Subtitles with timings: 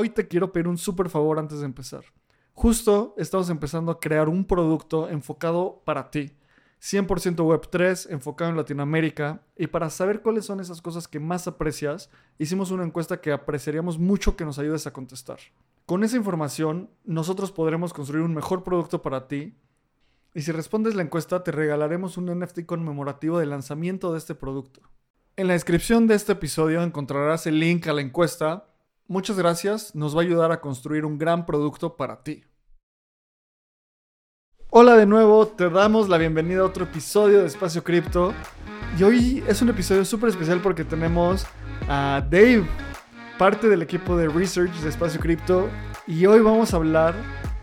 [0.00, 2.04] Hoy te quiero pedir un súper favor antes de empezar.
[2.52, 6.30] Justo estamos empezando a crear un producto enfocado para ti.
[6.80, 9.42] 100% Web3, enfocado en Latinoamérica.
[9.56, 13.98] Y para saber cuáles son esas cosas que más aprecias, hicimos una encuesta que apreciaríamos
[13.98, 15.40] mucho que nos ayudes a contestar.
[15.84, 19.56] Con esa información, nosotros podremos construir un mejor producto para ti.
[20.32, 24.80] Y si respondes la encuesta, te regalaremos un NFT conmemorativo del lanzamiento de este producto.
[25.34, 28.68] En la descripción de este episodio encontrarás el link a la encuesta.
[29.10, 32.44] Muchas gracias, nos va a ayudar a construir un gran producto para ti.
[34.68, 38.34] Hola de nuevo, te damos la bienvenida a otro episodio de Espacio Cripto.
[38.98, 41.46] Y hoy es un episodio súper especial porque tenemos
[41.88, 42.66] a Dave,
[43.38, 45.70] parte del equipo de research de Espacio Cripto.
[46.06, 47.14] Y hoy vamos a hablar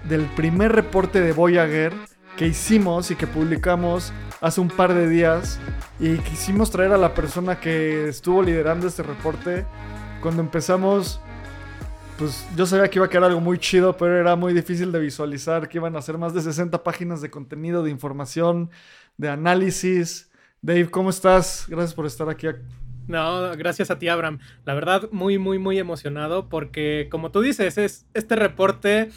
[0.09, 1.93] del primer reporte de Voyager
[2.37, 5.59] que hicimos y que publicamos hace un par de días.
[5.99, 9.67] Y quisimos traer a la persona que estuvo liderando este reporte.
[10.23, 11.21] Cuando empezamos
[12.17, 14.99] pues yo sabía que iba a quedar algo muy chido, pero era muy difícil de
[14.99, 18.69] visualizar, que iban a ser más de 60 páginas de contenido, de información,
[19.17, 20.31] de análisis.
[20.61, 21.65] Dave, ¿cómo estás?
[21.67, 22.47] Gracias por estar aquí.
[23.07, 24.39] No, gracias a ti, Abraham.
[24.63, 29.09] La verdad, muy, muy, muy emocionado porque, como tú dices, es este reporte,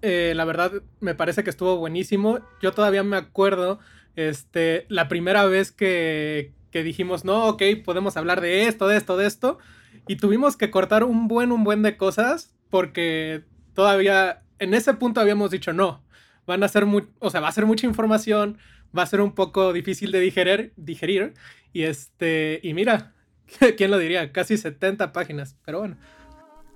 [0.00, 2.40] eh, la verdad, me parece que estuvo buenísimo.
[2.62, 3.78] Yo todavía me acuerdo,
[4.16, 9.18] este, la primera vez que, que dijimos, no, ok, podemos hablar de esto, de esto,
[9.18, 9.58] de esto
[10.06, 15.20] y tuvimos que cortar un buen, un buen de cosas porque todavía en ese punto
[15.20, 16.02] habíamos dicho no.
[16.46, 16.86] Van a ser
[17.18, 18.58] o sea, va a ser mucha información,
[18.96, 21.34] va a ser un poco difícil de digerir, digerir
[21.72, 23.12] y este, y mira,
[23.76, 24.32] ¿quién lo diría?
[24.32, 25.96] Casi 70 páginas, pero bueno.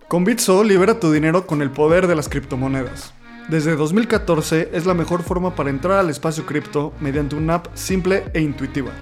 [0.08, 3.12] Con Bitso libera tu dinero con el poder de las criptomonedas.
[3.48, 8.24] Desde 2014 es la mejor forma para entrar al espacio cripto mediante una app simple
[8.34, 8.92] e intuitiva.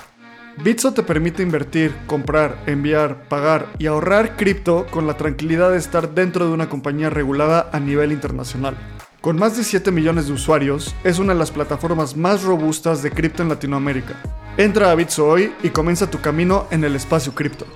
[0.63, 6.15] Bitso te permite invertir, comprar, enviar, pagar y ahorrar cripto con la tranquilidad de estar
[6.15, 8.77] dentro de una compañía regulada a nivel internacional.
[9.21, 13.11] Con más de 7 millones de usuarios, es una de las plataformas más robustas de
[13.11, 14.15] cripto en Latinoamérica.
[14.57, 17.67] Entra a Bitso hoy y comienza tu camino en el espacio cripto.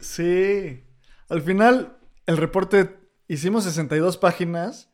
[0.00, 0.84] Sí,
[1.28, 2.98] al final el reporte
[3.28, 4.90] hicimos 62 páginas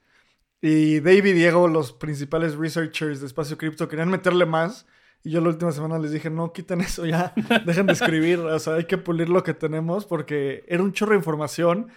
[0.60, 4.86] y David y Diego, los principales researchers de espacio cripto, querían meterle más
[5.22, 7.32] y yo la última semana les dije, no, quiten eso ya,
[7.66, 11.12] dejen de escribir, o sea, hay que pulir lo que tenemos porque era un chorro
[11.12, 11.88] de información.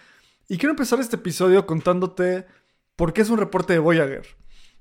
[0.48, 2.46] Y quiero empezar este episodio contándote
[2.96, 4.26] por qué es un reporte de Voyager.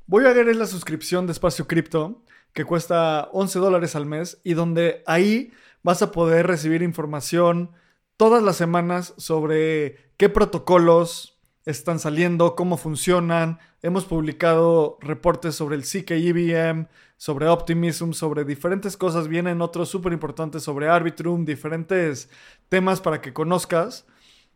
[0.08, 5.04] Voyager es la suscripción de Espacio Cripto que cuesta 11 dólares al mes y donde
[5.06, 5.52] ahí
[5.84, 7.72] vas a poder recibir información
[8.18, 11.31] todas las semanas sobre qué protocolos
[11.66, 13.60] están saliendo, cómo funcionan.
[13.82, 19.28] Hemos publicado reportes sobre el CK EVM, sobre Optimism, sobre diferentes cosas.
[19.28, 22.30] Vienen otros súper importantes sobre Arbitrum, diferentes
[22.70, 24.06] temas para que conozcas.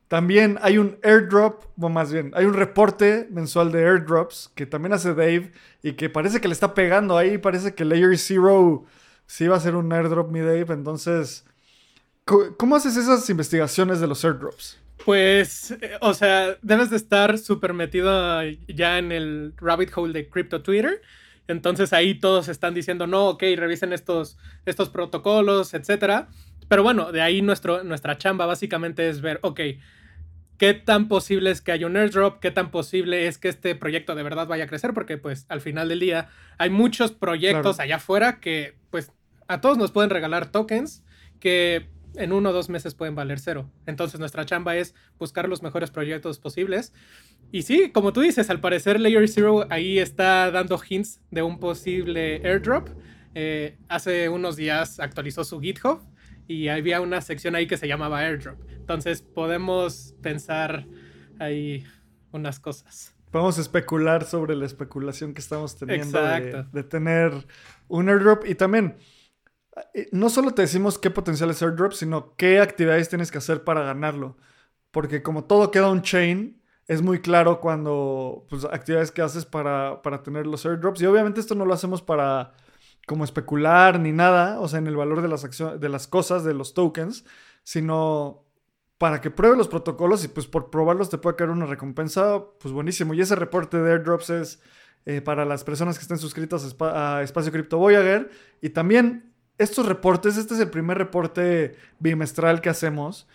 [0.07, 4.93] También hay un airdrop, o más bien, hay un reporte mensual de airdrops que también
[4.93, 5.51] hace Dave
[5.81, 7.37] y que parece que le está pegando ahí.
[7.39, 8.85] Parece que Layer Zero
[9.25, 10.73] sí va a ser un airdrop, mi Dave.
[10.73, 11.45] Entonces,
[12.57, 14.84] ¿cómo haces esas investigaciones de los airdrops?
[15.03, 20.29] Pues, eh, o sea, debes de estar súper metido ya en el rabbit hole de
[20.29, 21.01] Crypto Twitter.
[21.47, 26.28] Entonces ahí todos están diciendo, no, ok, revisen estos, estos protocolos, etc.
[26.67, 29.59] Pero bueno, de ahí nuestro, nuestra chamba básicamente es ver, ok,
[30.57, 34.16] qué tan posible es que haya un airdrop, qué tan posible es que este proyecto
[34.16, 37.97] de verdad vaya a crecer, porque pues al final del día hay muchos proyectos allá
[37.97, 39.11] afuera que pues
[39.47, 41.03] a todos nos pueden regalar tokens
[41.39, 41.88] que
[42.18, 43.70] en uno o dos meses pueden valer cero.
[43.86, 46.94] Entonces nuestra chamba es buscar los mejores proyectos posibles.
[47.52, 51.59] Y sí, como tú dices, al parecer Layer Zero ahí está dando hints de un
[51.59, 52.90] posible airdrop.
[53.34, 56.02] Eh, hace unos días actualizó su GitHub
[56.48, 58.59] y había una sección ahí que se llamaba airdrop.
[58.72, 60.86] Entonces podemos pensar
[61.40, 61.86] ahí
[62.32, 63.14] unas cosas.
[63.32, 67.34] Podemos especular sobre la especulación que estamos teniendo de, de tener
[67.88, 68.96] un airdrop y también
[70.12, 74.38] no solo te decimos qué potencial es sino qué actividades tienes que hacer para ganarlo.
[74.91, 80.47] Porque como todo queda on-chain, es muy claro cuando, pues, actividades que haces para, tener
[80.47, 81.02] los airdrops.
[81.02, 82.53] Y obviamente esto no lo hacemos para
[83.08, 86.44] como especular ni nada, o sea, en el valor de las, acciones, de las cosas,
[86.44, 87.23] de los tokens,
[87.64, 88.46] sino
[88.97, 92.73] para que pruebe los protocolos y pues por probarlos te puede caer una recompensa, pues
[92.73, 93.14] buenísimo.
[93.14, 94.61] Y ese reporte de airdrops es
[95.05, 99.24] eh, para las personas que estén suscritas a, a Espacio Cripto Voyager y también
[99.57, 103.28] estos reportes, este es el primer reporte bimestral que hacemos.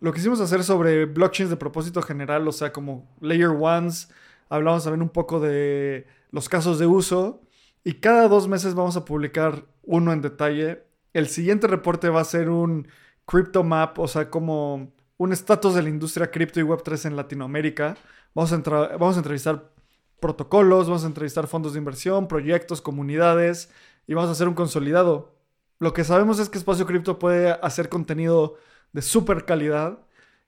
[0.00, 4.10] Lo quisimos hacer sobre blockchains de propósito general, o sea, como layer ones,
[4.48, 7.42] hablamos también un poco de los casos de uso
[7.84, 10.84] y cada dos meses vamos a publicar uno en detalle.
[11.12, 12.88] El siguiente reporte va a ser un
[13.24, 17.96] crypto map, o sea, como un estatus de la industria cripto y Web3 en Latinoamérica.
[18.34, 18.56] Vamos a,
[18.98, 19.72] vamos a entrevistar
[20.20, 23.70] protocolos, vamos a entrevistar fondos de inversión, proyectos, comunidades
[24.06, 25.35] y vamos a hacer un consolidado.
[25.78, 28.56] Lo que sabemos es que Espacio Cripto puede hacer contenido
[28.92, 29.98] de súper calidad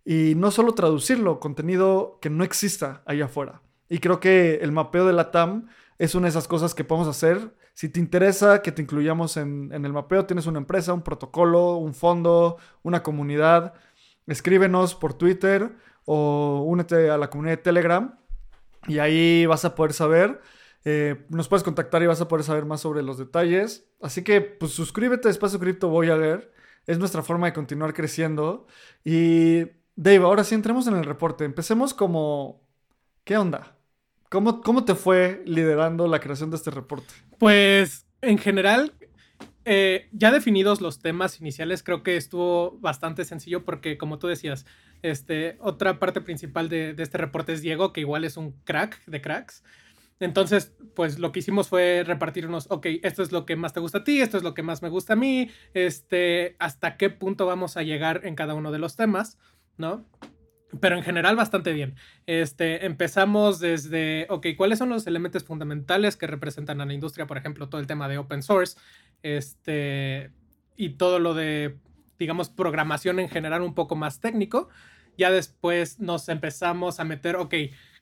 [0.04, 3.60] y no solo traducirlo, contenido que no exista allá afuera.
[3.90, 7.08] Y creo que el mapeo de la TAM es una de esas cosas que podemos
[7.08, 7.54] hacer.
[7.74, 11.76] Si te interesa que te incluyamos en, en el mapeo, tienes una empresa, un protocolo,
[11.76, 13.74] un fondo, una comunidad,
[14.26, 15.70] escríbenos por Twitter
[16.04, 18.18] o únete a la comunidad de Telegram
[18.86, 20.40] y ahí vas a poder saber.
[20.84, 23.88] Eh, nos puedes contactar y vas a poder saber más sobre los detalles.
[24.00, 26.52] Así que, pues suscríbete a Espacio Cripto Voy a ver.
[26.86, 28.66] Es nuestra forma de continuar creciendo.
[29.04, 29.64] Y,
[29.96, 31.44] Dave, ahora sí entremos en el reporte.
[31.44, 32.66] Empecemos como,
[33.24, 33.76] ¿qué onda?
[34.30, 37.12] ¿Cómo, cómo te fue liderando la creación de este reporte?
[37.38, 38.94] Pues, en general,
[39.64, 44.64] eh, ya definidos los temas iniciales, creo que estuvo bastante sencillo porque, como tú decías,
[45.02, 49.20] este, otra parte principal de, este reporte es Diego, que igual es un crack de
[49.20, 49.62] cracks.
[50.20, 53.98] Entonces, pues lo que hicimos fue repartirnos, ok, esto es lo que más te gusta
[53.98, 57.46] a ti, esto es lo que más me gusta a mí, este, hasta qué punto
[57.46, 59.38] vamos a llegar en cada uno de los temas,
[59.76, 60.04] ¿no?
[60.80, 61.94] Pero en general bastante bien.
[62.26, 67.26] Este, empezamos desde, ok, ¿cuáles son los elementos fundamentales que representan a la industria?
[67.26, 68.76] Por ejemplo, todo el tema de open source,
[69.22, 70.32] este,
[70.76, 71.78] y todo lo de,
[72.18, 74.68] digamos, programación en general un poco más técnico.
[75.16, 77.54] Ya después nos empezamos a meter, ok,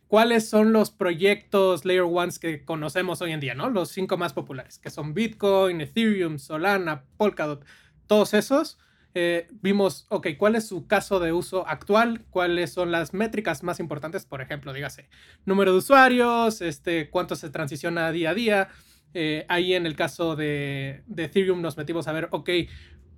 [0.08, 3.70] ¿cuáles son los proyectos Layer Ones que conocemos hoy en día, no?
[3.70, 7.64] Los cinco más populares, que son Bitcoin, Ethereum, Solana, Polkadot,
[8.06, 8.78] todos esos
[9.18, 12.26] eh, vimos, ok, ¿cuál es su caso de uso actual?
[12.28, 14.26] ¿Cuáles son las métricas más importantes?
[14.26, 15.08] Por ejemplo, dígase,
[15.46, 18.68] número de usuarios, este, cuánto se transiciona día a día.
[19.14, 22.50] Eh, ahí en el caso de, Ethereum nos metimos a ver, ok,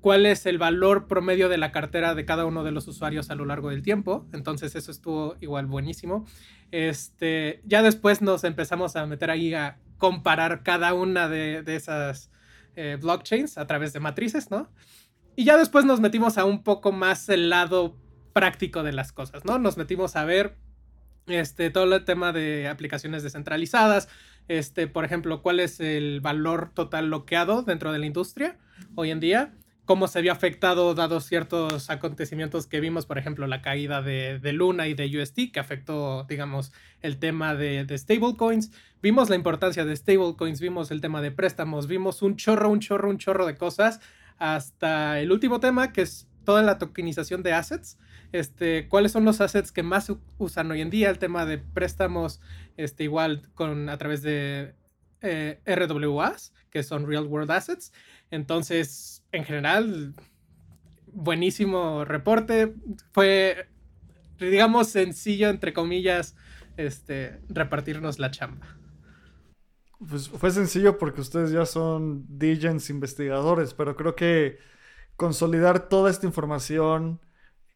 [0.01, 3.35] cuál es el valor promedio de la cartera de cada uno de los usuarios a
[3.35, 4.27] lo largo del tiempo.
[4.33, 6.27] Entonces eso estuvo igual buenísimo.
[6.71, 12.31] Este, ya después nos empezamos a meter ahí a comparar cada una de, esas
[12.77, 14.71] eh, blockchains a través de matrices, ¿no?
[15.35, 17.97] Y ya después nos metimos a un poco más el lado
[18.33, 19.59] práctico de las cosas, ¿no?
[19.59, 20.57] Nos metimos a ver
[21.27, 24.09] este, todo el tema de aplicaciones descentralizadas,
[24.49, 28.59] este, por ejemplo, cuál es el valor total bloqueado dentro de la industria
[28.95, 29.55] hoy en día,
[29.89, 34.87] cómo se había afectado dados ciertos acontecimientos que vimos, por ejemplo, la caída de, Luna
[34.87, 38.71] y de UST, que afectó, digamos, el tema de, de stablecoins.
[39.01, 43.09] Vimos la importancia de stablecoins, vimos el tema de préstamos, vimos un chorro, un chorro,
[43.09, 44.01] un chorro de cosas
[44.37, 47.97] hasta el último tema, que es toda la tokenización de assets.
[48.33, 51.09] Este, ¿Cuáles son los assets que más usan hoy en día?
[51.09, 52.43] El tema de préstamos,
[52.77, 54.75] este, igual con, a través de
[55.23, 57.93] eh, RWAs, que son Real World Assets.
[58.31, 60.15] Entonces, en general,
[61.13, 62.75] buenísimo reporte.
[63.13, 63.69] Fue,
[64.39, 66.37] digamos, sencillo, entre comillas,
[66.77, 68.79] este, repartirnos la chamba.
[69.99, 74.59] Pues fue sencillo porque ustedes ya son DJs investigadores, pero creo que
[75.17, 77.21] consolidar toda esta información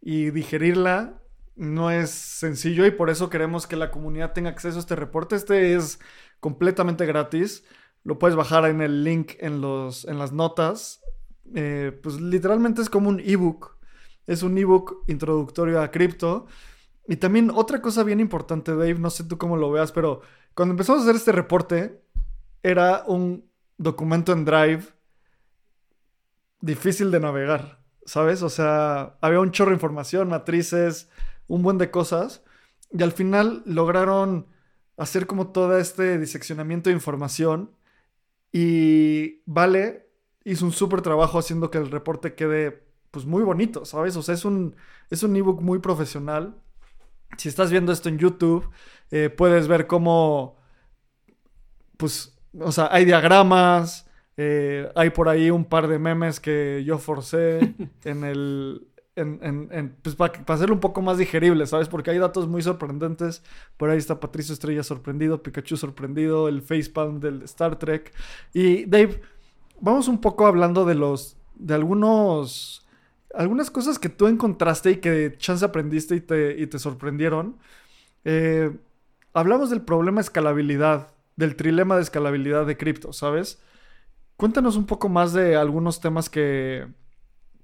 [0.00, 1.20] y digerirla
[1.56, 5.34] no es sencillo y por eso queremos que la comunidad tenga acceso a este reporte.
[5.34, 5.99] Este es
[6.40, 7.64] completamente gratis.
[8.04, 11.00] Lo puedes bajar en el link en, los, en las notas.
[11.54, 13.76] Eh, pues literalmente es como un ebook.
[14.26, 16.46] Es un ebook introductorio a cripto.
[17.06, 20.21] Y también otra cosa bien importante, Dave, no sé tú cómo lo veas, pero
[20.54, 22.00] cuando empezamos a hacer este reporte,
[22.62, 24.85] era un documento en Drive
[26.61, 28.42] difícil de navegar, ¿sabes?
[28.42, 31.09] O sea, había un chorro de información, matrices,
[31.49, 32.44] un buen de cosas,
[32.92, 34.47] y al final lograron
[34.97, 37.73] hacer como todo este diseccionamiento de información
[38.52, 40.09] y Vale
[40.44, 44.16] hizo un súper trabajo haciendo que el reporte quede pues muy bonito, ¿sabes?
[44.16, 44.76] O sea, es un,
[45.11, 46.56] es un ebook muy profesional.
[47.38, 48.68] Si estás viendo esto en YouTube,
[49.11, 50.56] eh, puedes ver cómo
[51.97, 56.99] pues o sea, hay diagramas, eh, hay por ahí un par de memes que yo
[56.99, 58.88] forcé en el...
[59.14, 61.88] En, pues para, hacerlo un poco más digerible, ¿sabes?
[61.88, 63.42] Porque hay datos muy sorprendentes.
[63.76, 68.12] Por ahí está Patricio Estrella sorprendido, Pikachu sorprendido, el facepalm del Star Trek.
[68.54, 69.21] Y Dave,
[69.81, 71.37] vamos un poco hablando de los...
[71.57, 72.87] de algunos...
[73.35, 77.59] algunas cosas que tú encontraste y que chance aprendiste y te, y te sorprendieron.
[78.25, 78.71] Eh,
[79.35, 83.61] hablamos del problema de escalabilidad del trilema de escalabilidad de cripto, ¿sabes?
[84.37, 86.87] Cuéntanos un poco más de algunos temas que,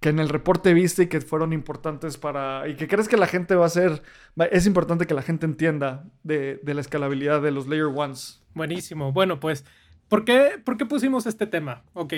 [0.00, 2.69] que en el reporte viste y que fueron importantes para...
[2.69, 4.02] y que crees que la gente va a ser...
[4.50, 8.43] es importante que la gente entienda de, la escalabilidad de los Layer Ones.
[8.55, 9.12] Buenísimo.
[9.12, 9.64] Bueno, pues,
[10.09, 11.85] ¿por qué, por qué pusimos este tema?
[11.95, 12.14] Ok.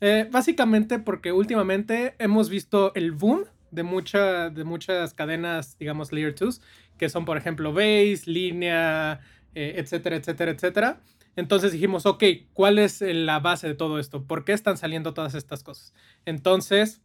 [0.00, 6.34] Eh, básicamente porque últimamente hemos visto el boom de, mucha, de muchas cadenas, digamos, Layer
[6.34, 6.60] 2,
[6.98, 9.20] que son, por ejemplo, Base, Línea,
[9.54, 11.00] eh, etcétera, etcétera, etcétera.
[11.34, 14.24] Entonces dijimos, ok, ¿cuál es la base de todo esto?
[14.24, 15.94] ¿Por qué están saliendo todas estas cosas?
[16.26, 17.00] Entonces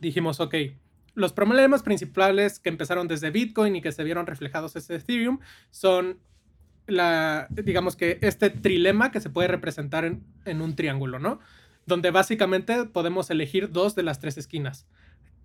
[0.00, 0.54] dijimos, ok,
[1.14, 5.40] los problemas principales que empezaron desde Bitcoin y que se vieron reflejados en Ethereum
[5.70, 6.18] son
[6.86, 11.40] la, digamos que este trilema que se puede representar en, en un triángulo, ¿no?
[11.86, 14.86] Donde básicamente podemos elegir dos de las tres esquinas.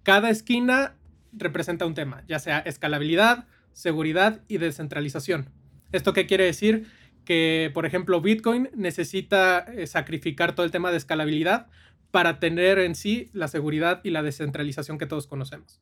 [0.04, 0.96] Cada esquina
[1.34, 5.50] representa un tema, ya sea escalabilidad, seguridad y descentralización.
[5.92, 6.88] ¿Esto qué quiere decir?
[7.26, 11.68] Que, por ejemplo, Bitcoin necesita eh, sacrificar todo el tema de escalabilidad
[12.14, 15.82] para tener en sí la seguridad y la descentralización que todos conocemos.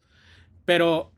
[0.64, 1.12] Pero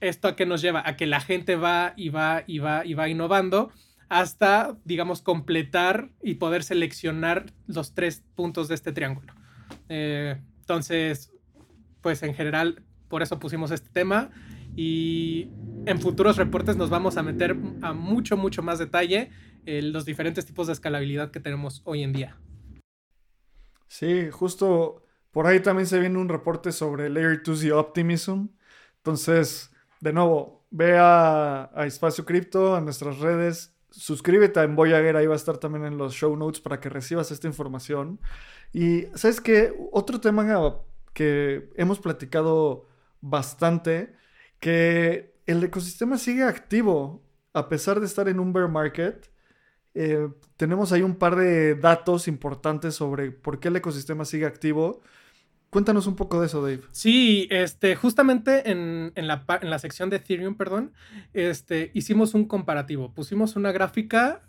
[0.00, 0.82] esto a qué nos lleva?
[0.84, 3.70] A que la gente va y va y va y va innovando
[4.08, 9.32] hasta, digamos, completar y poder seleccionar los tres puntos de este triángulo.
[9.88, 11.32] Eh, entonces,
[12.00, 14.30] pues en general, por eso pusimos este tema
[14.74, 15.48] y
[15.86, 19.30] en futuros reportes nos vamos a meter a mucho, mucho más detalle
[19.64, 22.36] en los diferentes tipos de escalabilidad que tenemos hoy en día.
[23.88, 28.46] Sí, justo por ahí también se viene un reporte sobre Layer 2 y Optimism.
[28.98, 35.34] Entonces, de nuevo, ve a, Espacio Cripto, a nuestras redes, suscríbete a Voyager, ahí va
[35.34, 38.20] a estar también en los show notes para que recibas esta información.
[38.72, 39.74] Y, ¿sabes qué?
[39.92, 42.86] Otro tema que hemos platicado
[43.20, 44.14] bastante,
[44.60, 49.30] que el ecosistema sigue activo a pesar de estar en un bear market.
[49.98, 55.00] Eh, tenemos ahí un par de datos importantes sobre por qué el ecosistema sigue activo.
[55.70, 56.82] Cuéntanos un poco de eso, Dave.
[56.92, 60.92] Sí, este, justamente en, la, sección de Ethereum, perdón,
[61.32, 63.14] este, hicimos un comparativo.
[63.14, 64.42] Pusimos una gráfica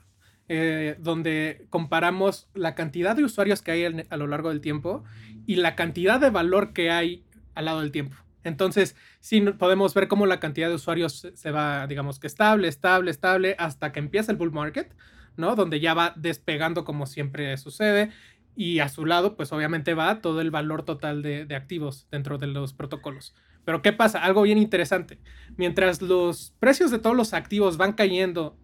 [0.49, 5.05] eh, donde comparamos la cantidad de usuarios que hay a lo largo del tiempo
[5.45, 7.23] y la cantidad de valor que hay
[7.55, 8.17] al lado del tiempo.
[8.43, 13.11] Entonces, sí podemos ver cómo la cantidad de usuarios se va, digamos que estable, estable,
[13.11, 14.93] estable, hasta que empieza el bull market,
[15.37, 15.55] ¿no?
[15.55, 18.11] Donde ya va despegando como siempre sucede.
[18.55, 22.47] Y a su lado, pues obviamente va todo el valor total de, activos dentro de
[22.47, 23.35] los protocolos.
[23.63, 24.23] Pero ¿qué pasa?
[24.23, 25.19] Algo bien interesante.
[25.57, 28.57] Mientras los precios de todos los activos van cayendo,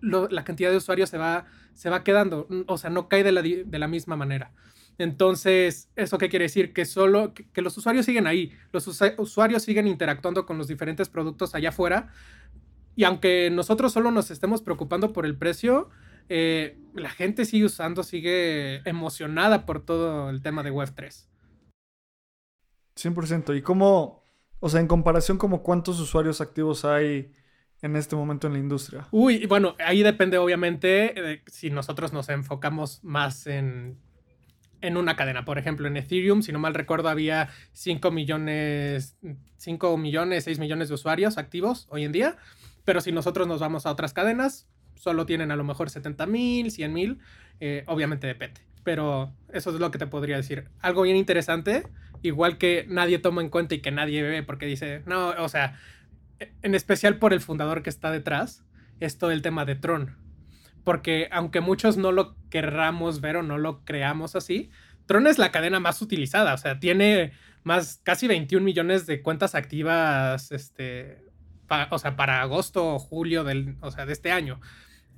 [0.00, 2.48] la cantidad de usuarios se va, se va quedando.
[2.66, 4.52] O sea, no cae de la, de la misma manera.
[4.98, 6.72] Entonces, ¿eso qué quiere decir?
[6.72, 8.86] Que solo, que, los usuarios siguen ahí, los
[9.18, 12.08] usuarios siguen interactuando con los diferentes productos allá afuera.
[12.94, 15.90] Y aunque nosotros solo nos estemos preocupando por el precio,
[16.28, 21.26] eh, la gente sigue usando, sigue emocionada por todo el tema de Web3.
[22.96, 23.56] 100%.
[23.56, 24.22] ¿Y cómo,
[24.60, 27.32] o sea, en comparación, como cuántos usuarios activos hay
[27.82, 29.06] en este momento en la industria?
[29.10, 33.98] Uy, bueno, ahí depende obviamente de si nosotros nos enfocamos más en
[34.80, 35.44] en una cadena.
[35.44, 39.16] Por ejemplo, en Ethereum, si no mal recuerdo, había 5 millones,
[39.56, 42.36] 5 millones, 6 millones de usuarios activos hoy en día.
[42.84, 46.70] Pero si nosotros nos vamos a otras cadenas, solo tienen a lo mejor 70 mil,
[46.70, 47.18] 100 mil.
[47.60, 48.60] Eh, obviamente depende.
[48.84, 50.68] Pero eso es lo que te podría decir.
[50.80, 51.84] Algo bien interesante,
[52.22, 55.78] igual que nadie toma en cuenta y que nadie ve porque dice, no, o sea,
[56.62, 58.64] en especial por el fundador que está detrás,
[59.00, 60.26] es todo el tema de Tron
[60.86, 64.70] porque aunque muchos no lo querramos ver o no lo creamos así,
[65.06, 67.32] Tron es la cadena más utilizada, o sea, tiene
[67.64, 71.24] más casi 21 millones de cuentas activas, este,
[71.90, 74.60] o sea, para agosto o julio del, o sea, de este año.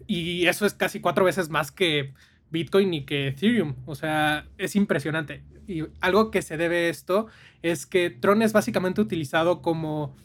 [0.06, 2.14] Y eso es casi cuatro veces más que
[2.50, 5.42] Bitcoin y que Ethereum, o sea, es impresionante.
[5.66, 7.26] Y algo que se debe a esto
[7.62, 10.16] es que Tron es básicamente utilizado como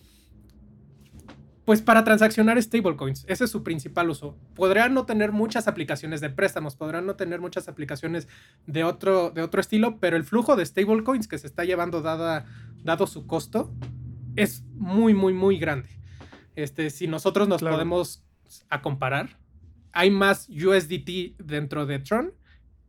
[1.65, 4.37] pues para transaccionar stablecoins, ese es su principal uso.
[4.53, 8.27] Podrán no tener muchas aplicaciones de préstamos, podrán no tener muchas aplicaciones
[8.67, 12.45] de otro, de otro estilo, pero el flujo de stablecoins que se está llevando dada,
[12.83, 13.73] dado su costo
[14.35, 15.89] es muy, muy, muy grande.
[16.55, 18.25] Este, si nosotros nos podemos
[18.69, 19.37] a comparar,
[19.93, 22.33] hay más USDT dentro de Tron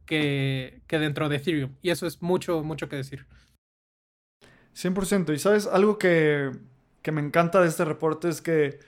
[0.06, 1.76] que, que dentro de Ethereum.
[1.80, 3.26] Y eso es mucho, mucho que decir.
[4.74, 5.32] 100%.
[5.32, 6.50] Y sabes, algo que
[7.04, 8.80] que me encanta de este reporte es que,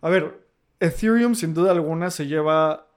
[0.00, 0.48] a ver,
[0.80, 2.88] Ethereum sin duda alguna se lleva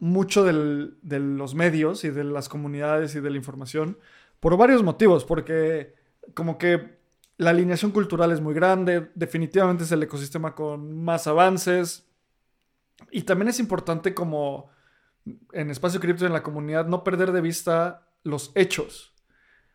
[0.00, 3.96] mucho de los medios y de las comunidades y de la información
[4.40, 5.94] por varios motivos, porque
[6.34, 6.98] como que
[7.36, 12.07] la alineación cultural es muy grande, definitivamente es el ecosistema con más avances
[13.10, 14.70] y también es importante como
[15.52, 19.14] en espacio cripto en la comunidad no perder de vista los hechos.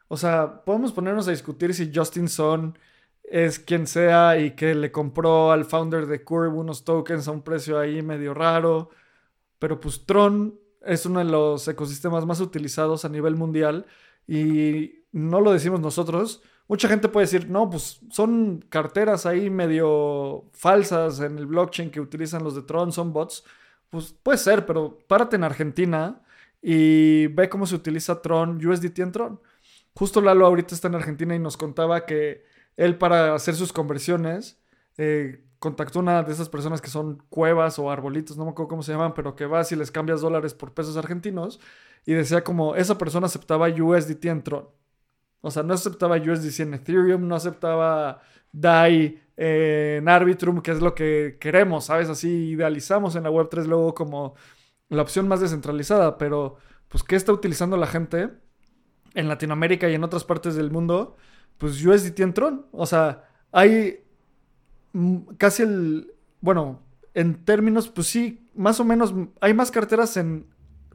[0.08, 2.78] O sea, podemos ponernos a discutir si Justin Sun
[3.24, 7.42] es quien sea y que le compró al founder de Curve unos tokens a un
[7.42, 8.90] precio ahí medio raro.
[9.60, 13.86] Pero pues Tron es uno de los ecosistemas más utilizados a nivel mundial
[14.28, 16.44] y no lo decimos nosotros.
[16.68, 22.02] Mucha gente puede decir, no, pues son carteras ahí medio falsas en el blockchain que
[22.02, 23.44] utilizan los de Tron, son bots.
[23.90, 26.24] Pues puede ser, pero párate en Argentina
[26.62, 29.42] y ve cómo se utiliza Tron, USDT en Tron.
[29.94, 32.46] Justo Lalo ahorita está en Argentina y nos contaba que
[32.78, 34.60] él para hacer sus conversiones
[34.98, 38.84] eh, contactó una de esas personas que son cuevas o arbolitos, no me acuerdo cómo
[38.84, 41.60] se llaman, pero que vas y les cambias dólares por pesos argentinos
[42.06, 44.68] y decía como esa persona aceptaba USDT en Tron.
[45.46, 48.22] O sea, no aceptaba USDC en Ethereum, no aceptaba
[48.54, 52.08] DAI en Arbitrum, que es lo que queremos, ¿sabes?
[52.08, 54.36] Así idealizamos en la Web3 luego como
[54.88, 56.56] la opción más descentralizada, pero
[56.88, 58.30] pues ¿qué está utilizando la gente
[59.16, 61.18] en Latinoamérica y en otras partes del mundo?
[61.58, 62.66] Pues USDT en Tron.
[62.72, 64.06] O sea, hay
[65.38, 66.82] casi el, bueno,
[67.14, 70.48] en términos, pues sí, más o menos, hay más carteras en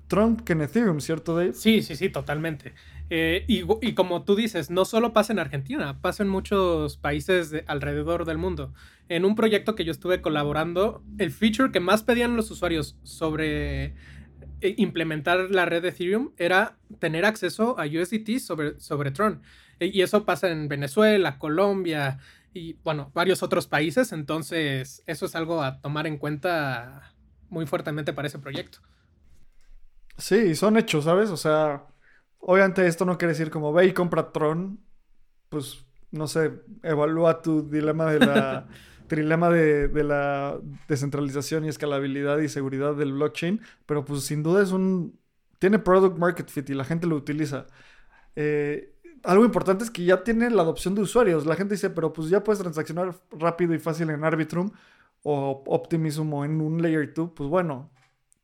[0.07, 1.52] Tron que en Ethereum, ¿cierto, Dave?
[1.52, 2.73] Sí, sí, sí, totalmente.
[3.11, 8.27] Eh, y, como tú dices, no solo pasa en Argentina, pasa en muchos países alrededor
[8.27, 8.75] del mundo.
[9.09, 13.95] En un proyecto que yo estuve colaborando, el feature que más pedían los usuarios sobre
[14.61, 19.41] eh, implementar la red de Ethereum era tener acceso a USDT sobre, sobre Tron.
[19.81, 22.19] E, y eso pasa en Venezuela, Colombia
[22.53, 24.12] y, bueno, varios otros países.
[24.12, 27.15] Entonces, eso es algo a tomar en cuenta
[27.49, 28.81] muy fuertemente para ese proyecto.
[30.19, 31.31] Sí, son hechos, ¿sabes?
[31.31, 31.87] O sea,
[32.38, 34.80] obviamente esto no quiere decir como ve y compra Tron,
[35.49, 36.52] pues no sé,
[36.83, 38.66] evalúa tu dilema de la
[39.09, 44.71] trilema de, la descentralización y escalabilidad y seguridad del blockchain, pero pues sin duda es
[44.71, 45.18] un
[45.59, 47.66] tiene product market fit y la gente lo utiliza.
[48.37, 51.47] Eh, algo importante es que ya tiene la adopción de usuarios.
[51.47, 54.71] La gente dice, pero pues ya puedes transaccionar rápido y fácil en Arbitrum
[55.23, 57.33] o Optimism o en un Layer 2.
[57.35, 57.90] Pues bueno,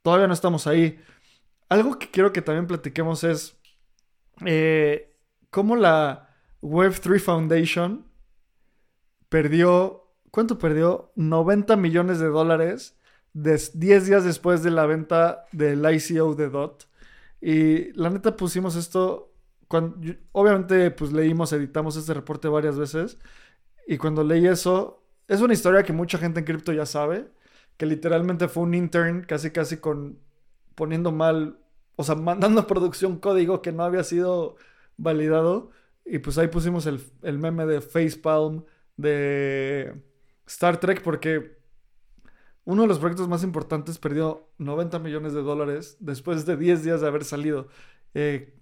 [0.03, 0.99] todavía no estamos ahí.
[1.69, 3.57] Algo que quiero que también platiquemos es
[4.45, 5.17] eh,
[5.51, 6.29] cómo la
[6.63, 8.07] Web3 Foundation
[9.29, 11.13] perdió, ¿cuánto perdió?
[11.17, 12.97] 90 millones de dólares
[13.35, 16.85] 10 días después de la venta del ICO de DOT.
[17.41, 19.35] Y la neta pusimos esto,
[20.33, 23.19] obviamente pues leímos, editamos este reporte varias veces.
[23.87, 27.29] Y cuando leí eso, es una historia que mucha gente en cripto ya sabe,
[27.77, 30.21] que literalmente fue un intern casi casi con
[30.75, 31.59] poniendo mal,
[31.97, 34.57] o sea, mandando a producción código que no había sido
[34.97, 35.71] validado.
[36.05, 38.65] Y pues ahí pusimos el, el meme de Facepalm
[38.97, 39.95] de
[40.47, 41.59] Star Trek porque
[42.65, 47.01] uno de los proyectos más importantes perdió 90 millones de dólares después de 10 días
[47.01, 47.69] de haber salido.
[48.15, 48.55] Eh,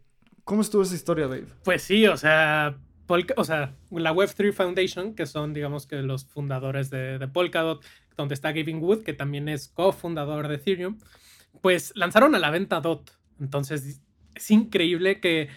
[0.45, 1.47] ¿Cómo estuvo esa historia, Dave?
[1.65, 2.79] Pues sí, o sea,
[3.37, 7.85] o sea, la Web3 Foundation, que son, digamos que los fundadores de Polkadot,
[8.17, 10.99] donde está Gavin Wood, que también es cofundador de Ethereum,
[11.61, 13.11] pues lanzaron a la venta DOT.
[13.41, 14.01] Entonces,
[14.35, 15.49] es increíble que,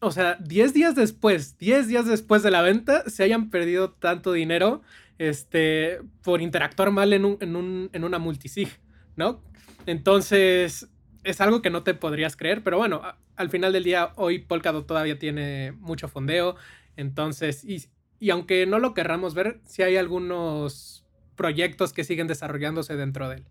[0.00, 4.32] o sea, 10 días después, 10 días después de la venta, se hayan perdido tanto
[4.32, 4.82] dinero
[5.18, 8.68] este, por interactuar mal en, un, en, un, en una multisig,
[9.16, 9.42] ¿no?
[9.86, 10.88] Entonces,
[11.24, 13.02] es algo que no te podrías creer, pero bueno,
[13.36, 16.56] al final del día, hoy Polkadot todavía tiene mucho fondeo.
[16.96, 17.84] Entonces, y,
[18.20, 21.04] y aunque no lo querramos ver, sí hay algunos
[21.36, 23.44] proyectos que siguen desarrollándose dentro de él.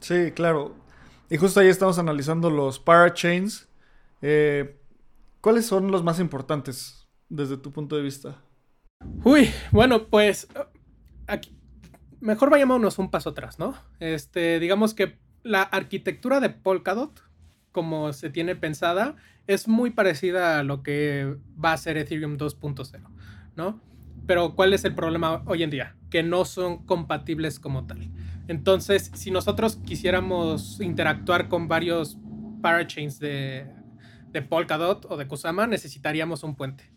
[0.00, 0.74] Sí, claro.
[1.30, 3.68] Y justo ahí estamos analizando los parachains.
[4.20, 4.78] Eh,
[5.40, 8.40] ¿Cuáles son los más importantes desde tu punto de vista?
[9.24, 10.48] Uy, bueno, pues
[11.26, 11.56] aquí,
[12.20, 13.74] mejor vayámonos un paso atrás, ¿no?
[14.00, 17.22] Este, digamos que la arquitectura de Polkadot,
[17.72, 23.00] como se tiene pensada, es muy parecida a lo que va a ser Ethereum 2.0,
[23.56, 23.80] ¿no?
[24.26, 25.96] Pero ¿cuál es el problema hoy en día?
[26.10, 28.10] Que no son compatibles como tal.
[28.48, 32.18] Entonces, si nosotros quisiéramos interactuar con varios
[32.60, 33.66] parachains de,
[34.48, 36.90] Polkadot o de Kusama, necesitaríamos un puente.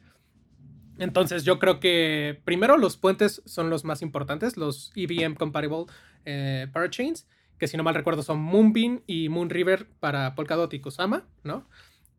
[0.98, 5.86] Entonces, yo creo que primero los puentes son los más importantes, los EVM compatible
[6.26, 7.28] eh, parachains,
[7.60, 11.68] que si no mal recuerdo son Moonbeam y Moonriver para Polkadot y Kusama, ¿no?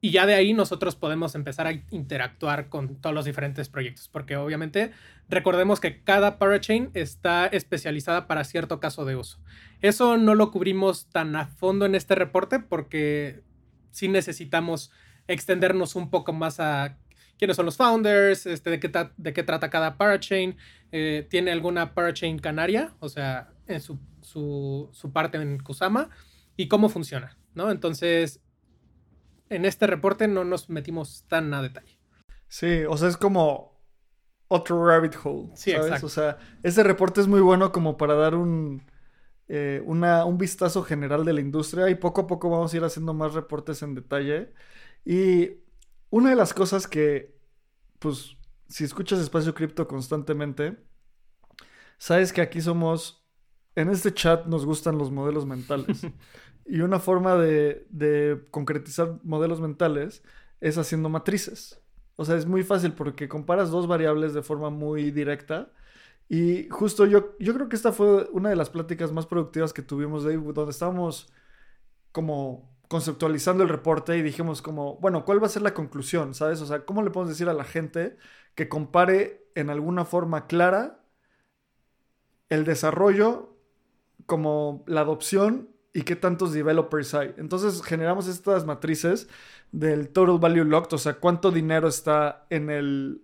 [0.00, 4.36] Y ya de ahí nosotros podemos empezar a interactuar con todos los diferentes proyectos, porque
[4.36, 4.92] obviamente
[5.28, 9.40] recordemos que cada parachain está especializada para cierto caso de uso.
[9.80, 13.42] Eso no lo cubrimos tan a fondo en este reporte porque
[13.90, 14.92] sí necesitamos
[15.26, 16.96] extendernos un poco más a
[17.36, 20.56] quiénes son los founders, este, de, qué de qué trata cada parachain,
[20.92, 26.10] eh, tiene alguna parachain canaria, o sea, en su, su, su parte en Kusama,
[26.56, 27.70] y cómo funciona, ¿no?
[27.70, 28.40] Entonces,
[29.50, 31.98] en este reporte no nos metimos tan a detalle.
[32.48, 33.78] Sí, o sea, es como
[34.48, 35.50] otro rabbit hole.
[35.54, 36.02] Sí, ¿sabes?
[36.02, 38.82] O sea, ese reporte es muy bueno como para dar un,
[39.48, 43.12] eh, un vistazo general de la industria y poco a poco vamos a ir haciendo
[43.14, 44.52] más reportes en detalle.
[45.04, 45.60] Y
[46.10, 47.38] una de las cosas que
[47.98, 48.36] pues,
[48.68, 50.78] si escuchas Espacio Cripto constantemente,
[51.98, 53.24] sabes que aquí somos,
[53.74, 56.06] en este chat nos gustan los modelos mentales.
[56.68, 60.22] y una forma de, concretizar modelos mentales
[60.60, 61.80] es haciendo matrices.
[62.16, 65.72] O sea, es muy fácil porque comparas dos variables de forma muy directa.
[66.28, 69.82] Y justo yo, yo creo que esta fue una de las pláticas más productivas que
[69.82, 71.32] tuvimos ahí, donde estábamos
[72.12, 76.34] como conceptualizando el reporte y dijimos como, bueno, ¿cuál va a ser la conclusión?
[76.34, 76.60] ¿Sabes?
[76.60, 78.16] O sea, ¿cómo le podemos decir a la gente
[78.54, 81.04] que compare en alguna forma clara
[82.48, 83.56] el desarrollo
[84.26, 87.34] como la adopción y qué tantos developers hay?
[87.38, 89.28] Entonces generamos estas matrices
[89.72, 93.20] del total value locked, o sea, cuánto dinero está en el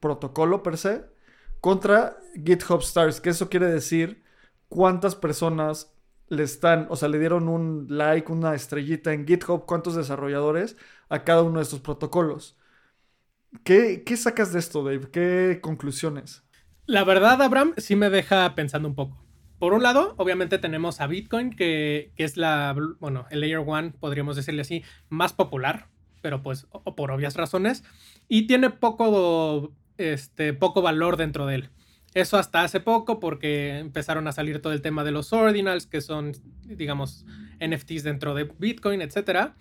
[0.00, 1.04] protocolo per se,
[1.60, 4.22] contra GitHub Stars, que eso quiere decir
[4.68, 5.92] cuántas personas
[6.28, 10.78] le están, o sea, le dieron un like, una estrellita en GitHub, cuántos desarrolladores
[11.10, 12.56] a cada uno de estos protocolos.
[13.62, 15.10] ¿Qué, qué sacas de esto, Dave?
[15.10, 16.44] ¿Qué conclusiones?
[16.86, 19.25] La verdad, Abraham, sí me deja pensando un poco.
[19.58, 24.36] Por un lado, obviamente tenemos a Bitcoin, que, es la, bueno, el Layer One, podríamos
[24.36, 25.88] decirle así, más popular,
[26.20, 26.66] pero pues
[26.96, 27.82] por obvias razones,
[28.28, 31.70] y tiene poco, este, poco valor dentro de él.
[32.12, 36.00] Eso hasta hace poco porque empezaron a salir todo el tema de los ordinals, que
[36.00, 36.32] son,
[36.64, 37.24] digamos,
[37.60, 39.52] NFTs dentro de Bitcoin, etc.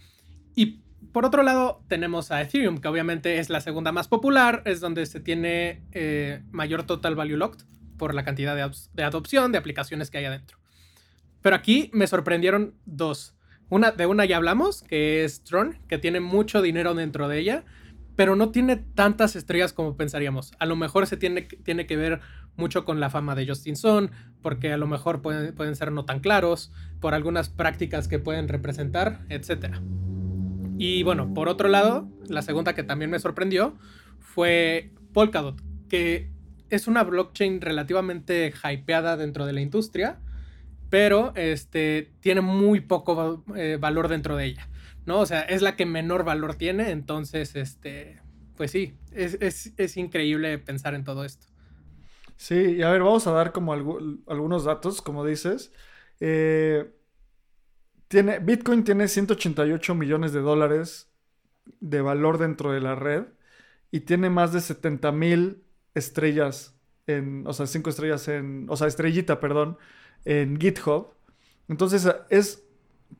[0.55, 0.81] Y
[1.11, 5.05] por otro lado, tenemos a Ethereum, que obviamente es la segunda más popular, es donde
[5.05, 7.65] se tiene eh, mayor total value locked
[7.97, 10.57] por la cantidad de, adopción, de aplicaciones que hay adentro.
[11.41, 13.35] Pero aquí me sorprendieron dos.
[13.69, 17.63] Una, de una ya hablamos, que es Tron, que tiene mucho dinero dentro de ella,
[18.15, 20.53] pero no tiene tantas estrellas como pensaríamos.
[20.59, 22.21] A lo mejor se tiene, tiene que ver
[22.55, 26.05] mucho con la fama de Justin Sun, porque a lo mejor pueden, pueden ser no
[26.05, 29.75] tan claros, por algunas prácticas que pueden representar, etc.
[30.77, 33.77] Y bueno, por otro lado, la segunda que también me sorprendió
[34.19, 36.31] fue Polkadot, que
[36.75, 40.19] es una blockchain relativamente hypeada dentro de la industria,
[40.89, 44.69] pero este, tiene muy poco eh, valor dentro de ella,
[45.05, 45.19] ¿no?
[45.19, 48.21] O sea, es la que menor valor tiene, entonces, este,
[48.55, 51.47] pues sí, es, increíble pensar en todo esto.
[52.37, 55.71] Sí, y a ver, vamos a dar como algunos datos, como dices.
[56.19, 56.91] Eh,
[58.07, 61.09] tiene, Bitcoin tiene 188 millones de dólares
[61.79, 63.23] de valor dentro de la red
[63.91, 65.64] y tiene más de 70 mil
[65.95, 66.75] estrellas
[67.07, 69.77] en, o sea, cinco estrellas en, o sea, estrellita, perdón,
[70.25, 71.07] en GitHub.
[71.67, 72.63] Entonces es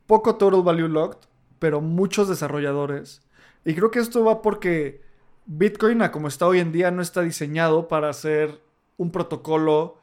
[0.06, 3.22] poco total value locked, pero muchos desarrolladores.
[3.64, 5.02] Y creo que esto va porque
[5.46, 8.60] Bitcoin, a como está hoy en día, no está diseñado para ser
[8.96, 9.98] un protocolo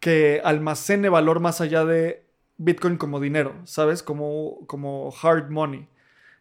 [0.00, 4.02] que almacene valor más allá de Bitcoin como dinero, ¿sabes?
[4.02, 5.88] Como, como hard money.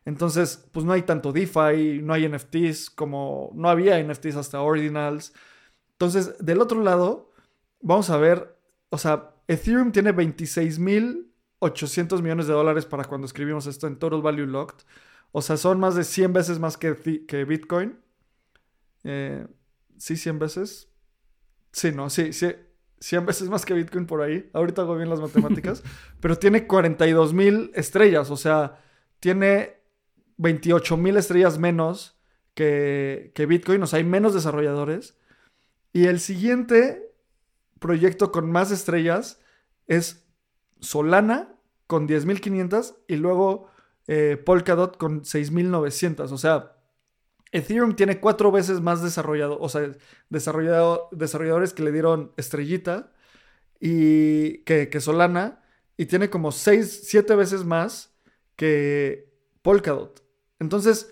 [0.06, 5.34] Entonces, pues no hay tanto DeFi, no hay NFTs como no había NFTs hasta Ordinals.
[5.92, 7.32] Entonces, del otro lado,
[7.82, 8.58] vamos a ver,
[8.90, 14.48] o sea, Ethereum tiene 26.800 millones de dólares para cuando escribimos esto en Total Value
[14.48, 14.86] Locked.
[15.32, 18.00] O sea, son más de 100 veces más que, que Bitcoin.
[19.04, 19.48] Eh,
[19.98, 20.90] sí, 100 veces.
[21.72, 22.54] Sí, no, sí, sí.
[23.00, 24.50] 100 veces más que Bitcoin por ahí.
[24.54, 25.84] Ahorita hago bien las matemáticas.
[26.20, 28.30] pero tiene 42 mil estrellas.
[28.30, 28.80] O sea,
[29.20, 29.81] tiene
[30.41, 32.19] 28 mil estrellas menos
[32.56, 35.17] que, Bitcoin, o sea, hay menos desarrolladores.
[35.93, 37.13] Y el siguiente
[37.80, 39.39] proyecto con más estrellas
[39.88, 40.25] es
[40.80, 43.67] Solana con 10.500 y luego
[44.08, 46.32] eh, Polkadot con 6.900.
[46.32, 46.75] O sea,
[47.51, 49.91] Ethereum tiene cuatro veces más desarrollado, o sea,
[50.30, 53.12] desarrollado, desarrolladores que le dieron estrellita
[53.80, 55.63] y que, que Solana
[55.97, 58.15] y tiene como seis, siete veces más
[58.56, 59.30] que
[59.62, 60.31] Polkadot.
[60.62, 61.12] Entonces,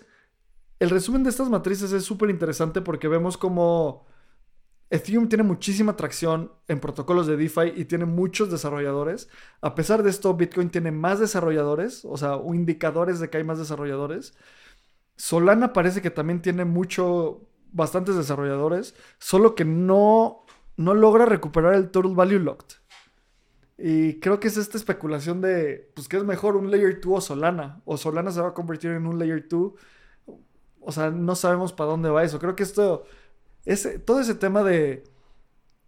[0.78, 4.06] el resumen de estas matrices es súper interesante porque vemos como
[4.90, 9.28] Ethereum tiene muchísima tracción en protocolos de DeFi y tiene muchos desarrolladores.
[9.60, 13.58] A pesar de esto, Bitcoin tiene más desarrolladores, o sea, indicadores de que hay más
[13.58, 14.34] desarrolladores.
[15.16, 20.44] Solana parece que también tiene mucho, bastantes desarrolladores, solo que no,
[20.76, 22.79] no logra recuperar el total value locked.
[23.82, 27.20] Y creo que es esta especulación de, pues, ¿qué es mejor, un Layer 2 o
[27.20, 27.80] Solana?
[27.86, 29.72] O Solana se va a convertir en un Layer 2.
[30.80, 32.38] O sea, no sabemos para dónde va eso.
[32.38, 33.04] Creo que esto,
[33.64, 35.04] ese, todo ese tema de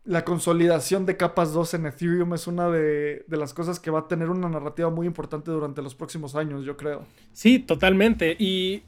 [0.05, 4.09] la consolidación de capas 2 en Ethereum es una de, las cosas que va a
[4.09, 7.05] tener una narrativa muy importante durante los próximos años, yo creo.
[7.33, 8.37] Sí, totalmente.
[8.39, 8.85] Y,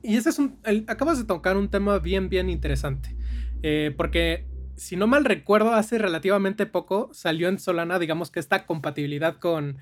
[0.00, 3.16] y ese es un, acabas de tocar un tema bien, bien interesante.
[3.64, 4.46] Eh, porque
[4.82, 9.78] si no mal recuerdo, hace relativamente poco salió en Solana, digamos que esta compatibilidad con,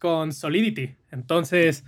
[0.00, 0.96] con Solidity.
[1.12, 1.84] Entonces,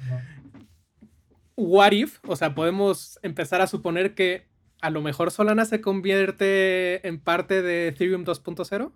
[1.57, 4.47] what if, o sea, podemos empezar a suponer que
[4.81, 8.93] a lo mejor Solana se convierte en parte de Ethereum 2.0.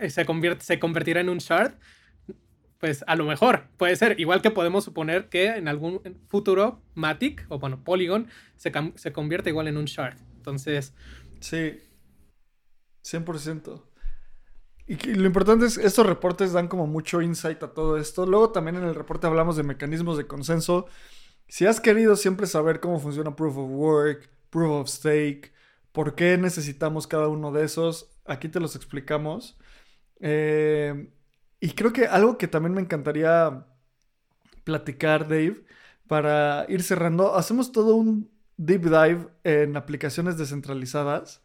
[0.00, 1.74] Eh, se, convierte, se convertirá en un shard.
[2.78, 4.18] Pues a lo mejor puede ser.
[4.18, 9.50] Igual que podemos suponer que en algún futuro Matic o bueno, Polygon se, se convierte
[9.50, 10.16] igual en un shard.
[10.36, 10.94] Entonces.
[11.40, 11.78] Sí.
[13.04, 13.82] 100%.
[14.86, 18.24] Y lo importante es, estos reportes dan como mucho insight a todo esto.
[18.24, 20.86] Luego también en el reporte hablamos de mecanismos de consenso.
[21.46, 25.52] Si has querido siempre saber cómo funciona Proof of Work, Proof of Stake,
[25.92, 29.58] por qué necesitamos cada uno de esos, aquí te los explicamos.
[30.20, 31.10] Eh,
[31.60, 33.66] y creo que algo que también me encantaría
[34.64, 35.64] platicar, Dave,
[36.06, 41.42] para ir cerrando, hacemos todo un deep dive en aplicaciones descentralizadas.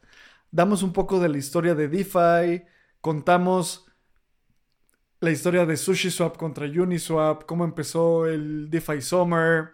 [0.53, 2.63] Damos un poco de la historia de DeFi,
[3.01, 3.87] contamos
[5.19, 9.71] la historia de SushiSwap contra Uniswap, cómo empezó el DeFi Summer.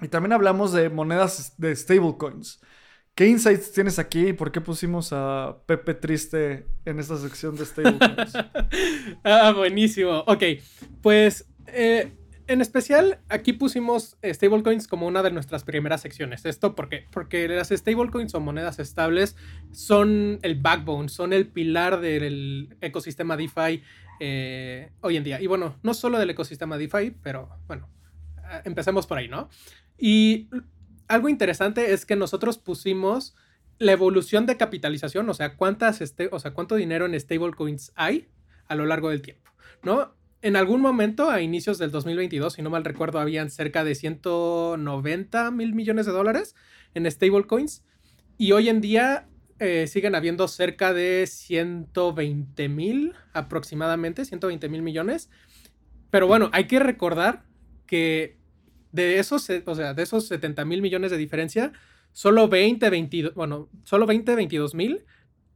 [0.00, 2.62] Y también hablamos de monedas de stablecoins.
[3.14, 7.66] ¿Qué insights tienes aquí y por qué pusimos a Pepe Triste en esta sección de
[7.66, 8.32] stablecoins?
[9.22, 10.24] ah, buenísimo.
[10.26, 10.44] Ok,
[11.02, 12.10] pues eh,
[12.46, 16.44] en especial, aquí pusimos eh, stablecoins como una de nuestras primeras secciones.
[16.44, 17.06] ¿Esto por qué?
[17.10, 19.36] Porque las stablecoins o monedas estables
[19.72, 23.82] son el backbone, son el pilar del ecosistema DeFi
[24.20, 25.40] eh, hoy en día.
[25.40, 27.88] Y bueno, no solo del ecosistema DeFi, pero bueno,
[28.38, 29.48] eh, empecemos por ahí, ¿no?
[29.98, 30.48] Y
[31.08, 33.34] algo interesante es que nosotros pusimos
[33.78, 38.28] la evolución de capitalización, o sea, cuántas este, o sea, cuánto dinero en stablecoins hay
[38.66, 39.50] a lo largo del tiempo,
[39.82, 40.14] ¿no?
[40.44, 45.50] En algún momento, a inicios del 2022, si no mal recuerdo, habían cerca de 190
[45.50, 46.54] mil millones de dólares
[46.92, 47.82] en stablecoins.
[48.36, 49.26] Y hoy en día
[49.58, 55.30] eh, siguen habiendo cerca de 120 mil aproximadamente, 120 mil millones.
[56.10, 57.44] Pero bueno, hay que recordar
[57.86, 58.36] que
[58.92, 61.72] de esos, o sea, de esos 70 mil millones de diferencia,
[62.12, 65.06] solo 20, 22, bueno, solo 20, 22 mil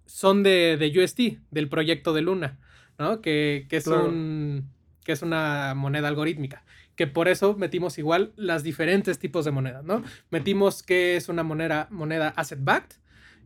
[0.06, 2.58] son de, de UST, del proyecto de Luna,
[2.98, 3.20] ¿no?
[3.20, 4.77] Que, que es un
[5.08, 9.82] que es una moneda algorítmica, que por eso metimos igual las diferentes tipos de monedas,
[9.82, 10.02] ¿no?
[10.28, 12.98] Metimos que es una moneda, moneda asset backed,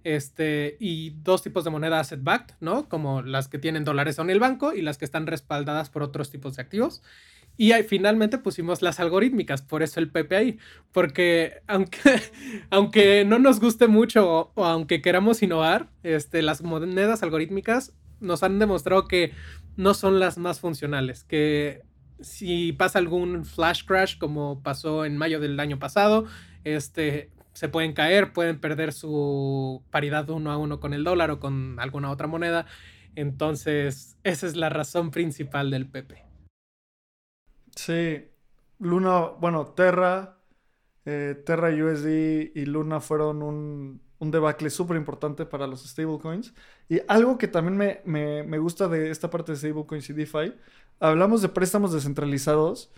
[0.03, 2.89] este, y dos tipos de moneda asset backed, ¿no?
[2.89, 6.31] Como las que tienen dólares en el banco y las que están respaldadas por otros
[6.31, 7.01] tipos de activos.
[7.57, 10.59] Y ahí, finalmente pusimos las algorítmicas, por eso el PPI,
[10.91, 12.01] porque aunque,
[12.71, 18.43] aunque no nos guste mucho o, o, aunque queramos innovar, este, las monedas algorítmicas nos
[18.43, 19.33] han demostrado que
[19.77, 21.83] no son las más funcionales, que
[22.21, 26.27] si pasa algún flash crash como pasó en mayo del año pasado,
[26.65, 31.41] este, se pueden caer, pueden perder su paridad uno a uno con el dólar o
[31.41, 32.67] con alguna otra moneda.
[33.15, 36.25] Entonces, esa es la razón principal del Pepe.
[37.77, 38.29] Sí,
[38.79, 40.39] Luna, bueno, Terra,
[41.05, 46.55] eh, Terra USD y Luna fueron un, debacle súper importante para los stablecoins.
[46.89, 50.55] Y algo que también me, gusta de esta parte de stablecoins y DeFi,
[51.01, 52.93] hablamos de préstamos descentralizados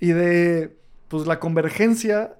[0.00, 0.76] y de
[1.08, 2.36] pues, la convergencia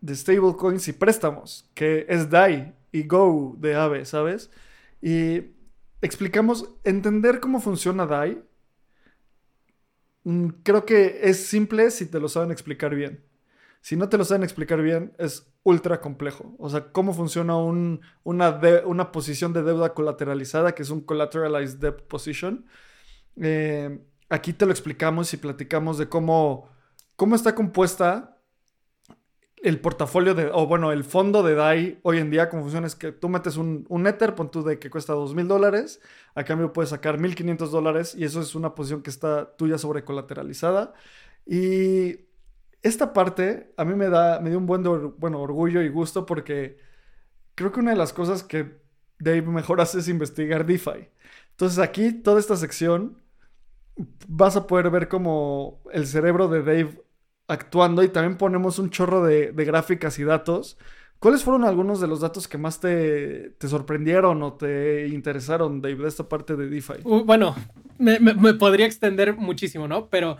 [0.00, 4.50] de stablecoins y préstamos, que es DAI y Go de AVE, ¿sabes?
[5.02, 5.42] Y
[6.02, 8.42] explicamos, entender cómo funciona DAI,
[10.24, 13.29] mm, creo que es simple si te lo saben explicar bien.
[13.80, 16.54] Si no te lo saben explicar bien, es ultra complejo.
[16.58, 21.78] O sea, cómo funciona un, una, una posición de deuda colateralizada, que es un collateralized
[21.78, 22.66] debt position.
[23.40, 26.68] Eh, aquí te lo explicamos y platicamos de cómo,
[27.16, 28.36] cómo está compuesta
[29.62, 32.94] el portafolio de, o bueno, el fondo de DAI hoy en día, cómo funciona es
[32.94, 36.00] que tú metes un, un Ether, pon tú de que cuesta dos mil dólares,
[36.34, 40.04] a cambio puedes sacar 1500 dólares y eso es una posición que está tuya sobre
[40.04, 40.94] colateralizada.
[41.46, 42.29] Y
[42.82, 44.82] esta parte a mí me da, me dio un buen
[45.18, 46.78] bueno, orgullo y gusto porque
[47.54, 48.80] creo que una de las cosas que
[49.18, 51.08] Dave mejor hace es investigar DeFi.
[51.50, 53.18] Entonces aquí, toda esta sección,
[54.26, 57.04] vas a poder ver como el cerebro de Dave
[57.48, 60.78] actuando y también ponemos un chorro de, gráficas y datos.
[61.18, 66.08] ¿Cuáles fueron algunos de los datos que más te, sorprendieron o te interesaron, Dave, de
[66.08, 67.00] esta parte de DeFi?
[67.04, 67.54] Uh, bueno,
[67.98, 70.08] me podría extender muchísimo, ¿no?
[70.08, 70.38] Pero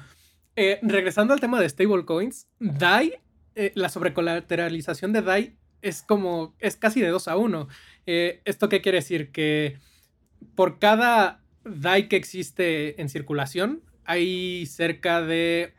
[0.57, 3.15] eh, regresando al tema de stablecoins, DAI,
[3.55, 7.69] eh, la sobrecolateralización de DAI es como, es casi de 2 a 1.
[8.07, 9.33] Eh, ¿Esto qué quiere decir?
[9.33, 9.79] Que
[10.55, 15.75] por cada DAI que existe en circulación, hay cerca de,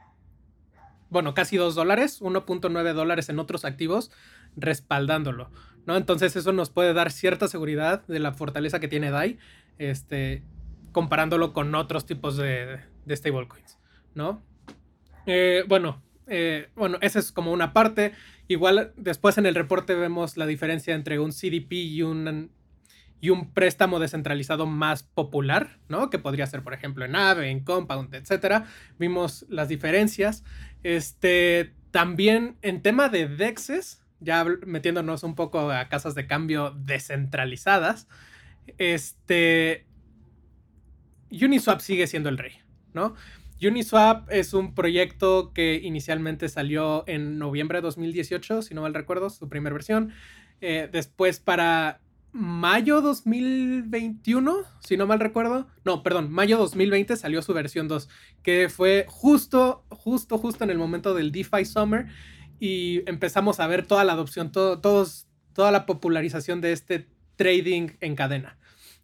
[1.09, 4.11] bueno, casi 2 dólares, 1.9 dólares en otros activos
[4.55, 5.49] respaldándolo,
[5.85, 5.95] ¿no?
[5.95, 9.37] Entonces eso nos puede dar cierta seguridad de la fortaleza que tiene DAI,
[9.77, 10.43] este,
[10.91, 13.77] comparándolo con otros tipos de, de stablecoins,
[14.13, 14.43] ¿no?
[15.25, 18.13] Eh, bueno, eh, bueno, esa es como una parte.
[18.47, 22.51] Igual después en el reporte vemos la diferencia entre un CDP y un,
[23.19, 26.09] y un préstamo descentralizado más popular, ¿no?
[26.09, 28.65] Que podría ser, por ejemplo, en Aave, en Compound, etc.
[28.97, 30.43] Vimos las diferencias.
[30.83, 38.07] Este, también en tema de DEXs, ya metiéndonos un poco a casas de cambio descentralizadas,
[38.77, 39.85] este,
[41.31, 42.53] Uniswap sigue siendo el rey,
[42.93, 43.15] ¿no?
[43.65, 49.29] Uniswap es un proyecto que inicialmente salió en noviembre de 2018, si no mal recuerdo,
[49.29, 50.13] su primera versión.
[50.61, 55.67] Eh, después para mayo 2021, si no mal recuerdo.
[55.83, 58.09] No, perdón, mayo 2020 salió su versión 2,
[58.41, 62.07] que fue justo, justo, justo en el momento del DeFi Summer
[62.59, 68.15] y empezamos a ver toda la adopción, todos, toda la popularización de este trading en
[68.15, 68.57] cadena,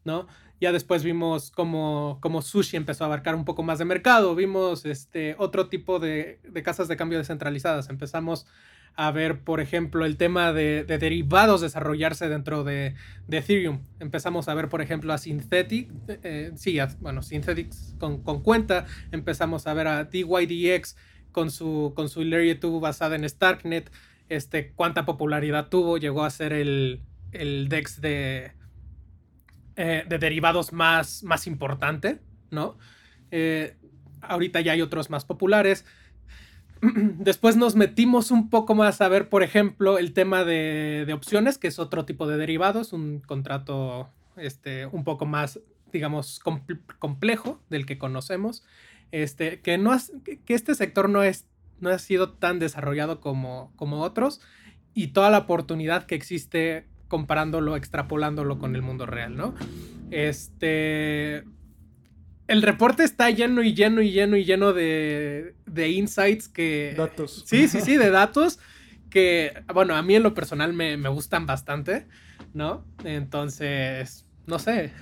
[0.07, 0.25] ¿no?
[0.59, 5.35] Ya después vimos cómo, Sushi empezó a abarcar un poco más de mercado, vimos este,
[5.37, 8.47] otro tipo de, casas de cambio descentralizadas, empezamos
[8.95, 12.95] a ver, por ejemplo, el tema de, derivados desarrollarse dentro de,
[13.29, 13.81] Ethereum.
[13.99, 15.91] Empezamos a ver, por ejemplo, a Synthetic,
[16.23, 20.95] eh, sí, bueno, Synthetics con, cuenta, empezamos a ver a DYDX
[21.31, 23.91] con su, con su Layer 2 basada en Starknet,
[24.29, 28.56] este, cuánta popularidad tuvo, llegó a ser el, el DEX de,
[29.79, 32.79] eh, de derivados más, más importante, ¿no?
[33.29, 33.75] Eh,
[34.21, 35.85] ahorita ya hay otros más populares.
[36.81, 41.67] Después nos metimos un poco más a ver, por ejemplo, el tema de, opciones, que
[41.67, 45.59] es otro tipo de derivados, un contrato este, un poco más,
[45.93, 46.41] digamos,
[46.97, 48.63] complejo del que conocemos.
[49.11, 51.45] Este, que, no que este sector no, es,
[51.79, 54.41] no ha sido tan desarrollado como, como otros
[54.95, 59.55] y toda la oportunidad que existe comparándolo, extrapolándolo con el mundo real, ¿no?
[60.11, 61.43] Este.
[62.47, 66.93] El reporte está lleno y lleno y lleno y lleno de, de insights que.
[66.97, 67.43] Datos.
[67.45, 68.59] Sí, sí, sí, de datos
[69.09, 72.07] que, bueno, a mí en lo personal me, gustan bastante,
[72.53, 72.85] ¿no?
[73.03, 74.93] Entonces, no sé.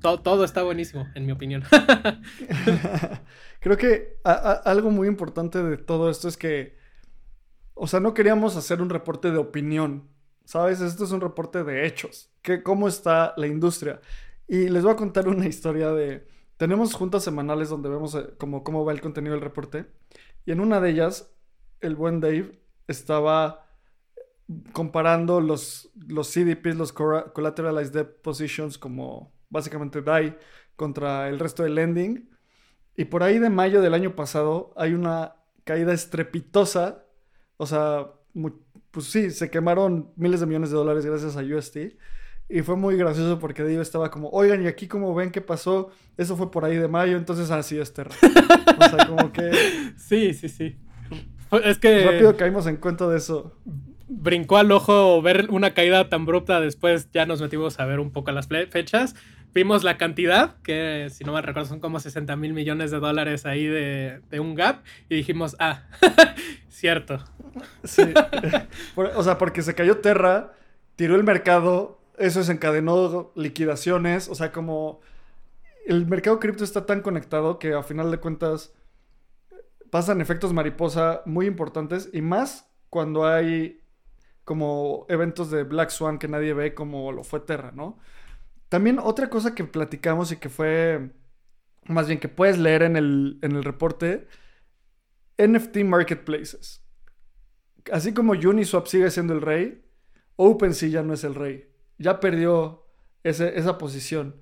[0.00, 1.64] todo está buenísimo, en mi opinión.
[3.60, 6.76] Creo que algo muy importante de todo esto es que,
[7.74, 10.08] o sea, no queríamos hacer un reporte de opinión,
[10.44, 10.80] ¿Sabes?
[10.80, 12.30] Esto es un reporte de hechos.
[12.42, 14.00] Que, ¿Cómo está la industria?
[14.46, 16.26] Y les voy a contar una historia de...
[16.56, 19.86] Tenemos juntas semanales donde vemos eh, cómo, cómo va el contenido del reporte.
[20.46, 21.34] Y en una de ellas,
[21.80, 23.64] el buen Dave estaba
[24.72, 30.36] comparando los, los CDPs, los Collateralized Debt Positions, como básicamente DAI,
[30.76, 32.30] contra el resto del lending.
[32.96, 37.06] Y por ahí de mayo del año pasado hay una caída estrepitosa,
[37.56, 38.12] o sea,
[38.94, 41.76] pues sí, se quemaron miles de millones de dólares gracias a UST.
[42.48, 45.90] Y fue muy gracioso porque Dios estaba como, oigan, y aquí como ven qué pasó,
[46.16, 48.14] eso fue por ahí de mayo, entonces así es Terra.
[48.78, 49.50] o sea, como que...
[49.96, 50.76] Sí, sí, sí.
[51.64, 52.04] Es que...
[52.04, 53.58] Rápido caímos en cuenta de eso.
[54.06, 58.12] Brincó al ojo ver una caída tan abrupta, después ya nos metimos a ver un
[58.12, 59.16] poco las fechas.
[59.54, 63.46] Vimos la cantidad, que si no me recuerdo son como 60 mil millones de dólares
[63.46, 65.84] ahí de, de un gap, y dijimos, ah,
[66.68, 67.24] cierto.
[67.84, 68.02] Sí.
[68.96, 70.52] o sea, porque se cayó Terra,
[70.96, 75.00] tiró el mercado, eso desencadenó liquidaciones, o sea, como
[75.86, 78.72] el mercado cripto está tan conectado que a final de cuentas
[79.90, 83.80] pasan efectos mariposa muy importantes y más cuando hay
[84.44, 87.98] como eventos de Black Swan que nadie ve como lo fue Terra, ¿no?
[88.68, 91.10] También otra cosa que platicamos y que fue,
[91.86, 94.26] más bien que puedes leer en el, en el reporte,
[95.38, 96.83] NFT Marketplaces
[97.92, 99.82] así como Uniswap sigue siendo el rey,
[100.36, 101.68] OpenSea ya no es el rey.
[101.98, 102.86] Ya perdió
[103.22, 104.36] esa posición.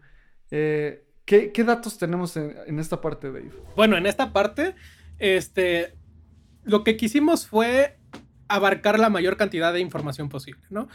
[0.51, 3.53] Eh, ¿qué, datos tenemos en, esta parte, Dave?
[3.77, 4.75] Bueno, en esta parte,
[5.19, 5.95] este,
[6.65, 7.99] lo que quisimos fue
[8.49, 10.89] abarcar la mayor cantidad de información posible, ¿no?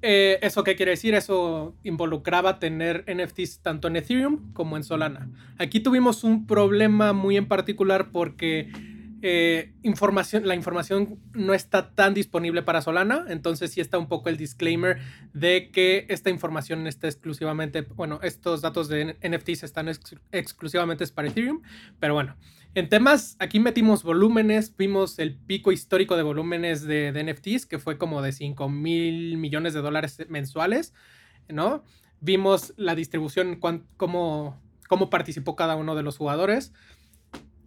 [0.00, 1.14] Eh, ¿Eso qué quiere decir?
[1.14, 5.28] Eso involucraba tener NFTs tanto en Ethereum como en Solana.
[5.58, 8.70] Aquí tuvimos un problema muy en particular porque
[9.20, 14.28] eh, información, la información no está tan disponible para Solana, entonces sí está un poco
[14.28, 14.98] el disclaimer
[15.32, 19.88] de que esta información está exclusivamente, bueno, estos datos de NFTs están
[20.32, 21.62] exclusivamente para Ethereum,
[21.98, 22.36] pero bueno,
[22.74, 27.98] en temas, aquí metimos volúmenes, vimos el pico histórico de volúmenes de, NFTs, que fue
[27.98, 30.92] como de 5 mil millones de dólares mensuales,
[31.48, 31.82] ¿no?
[32.20, 33.56] Vimos la distribución,
[33.96, 36.72] cómo, cómo participó cada uno de los jugadores.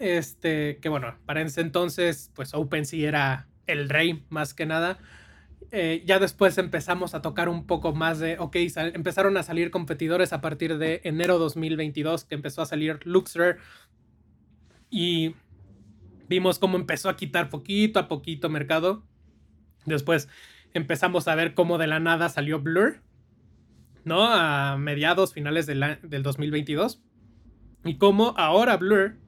[0.02, 4.98] Este, que bueno, para ese entonces, pues OpenSea era el rey más que nada.
[5.72, 8.56] Eh, ya después empezamos a tocar un poco más de, ok,
[8.96, 13.60] empezaron a salir competidores a partir de enero 2022, que empezó a salir Luxor.
[14.90, 15.36] Y
[16.28, 19.04] vimos cómo empezó a quitar poquito a poquito mercado.
[19.86, 20.30] Después
[20.74, 23.04] empezamos a ver cómo de la nada salió Blur,
[24.04, 24.26] ¿no?
[24.26, 27.04] A mediados, finales del, del 2022.
[27.86, 29.22] Y cómo ahora Blur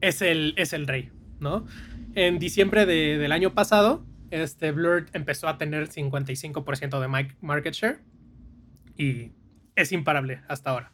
[0.00, 1.66] es el, es el rey, ¿no?
[2.14, 8.00] En diciembre del año pasado, este Blur empezó a tener 55% de market share
[8.96, 9.32] y
[9.74, 10.92] es imparable hasta ahora.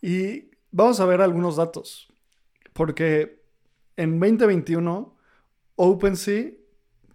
[0.00, 2.12] Y vamos a ver algunos datos,
[2.72, 3.42] porque
[3.96, 5.16] en 2021
[5.76, 6.50] OpenSea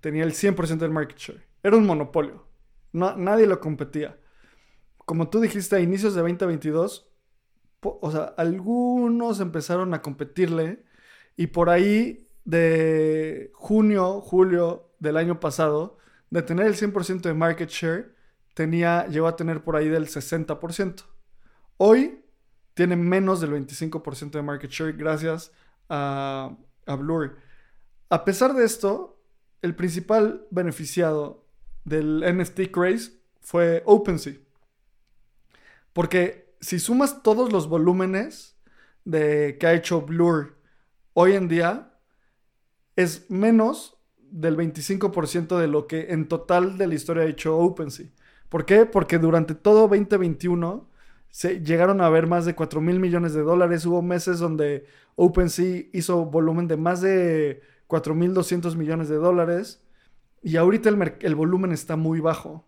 [0.02, 1.46] tenía el 100% del market share.
[1.62, 2.48] Era un monopolio.
[2.92, 4.18] No, nadie lo competía.
[5.06, 7.09] Como tú dijiste a inicios de 2022,
[7.82, 10.84] o sea, algunos empezaron a competirle
[11.36, 15.98] y por ahí de junio, julio del año pasado,
[16.30, 18.16] de tener el 100% de market share,
[18.54, 21.04] tenía, llegó a tener por ahí del 60%.
[21.78, 22.26] Hoy
[22.74, 25.52] tiene menos del 25% de market share gracias
[25.88, 27.38] a, a Blur.
[28.10, 29.22] A pesar de esto,
[29.62, 31.46] el principal beneficiado
[31.86, 34.36] del NFT craze fue OpenSea.
[35.94, 38.58] Porque si sumas todos los volúmenes
[39.06, 40.58] de, que ha hecho Blur
[41.14, 41.94] hoy en día,
[42.96, 48.08] es menos del 25% de lo que en total de la historia ha hecho OpenSea.
[48.50, 48.86] ¿Por qué?
[48.86, 50.90] Porque durante todo 2021
[51.30, 53.86] se llegaron a haber más de 4 mil millones de dólares.
[53.86, 54.86] Hubo meses donde
[55.16, 59.84] OpenSea hizo volumen de más de 4 mil 200 millones de dólares.
[60.42, 62.66] Y ahorita el, volumen está muy bajo.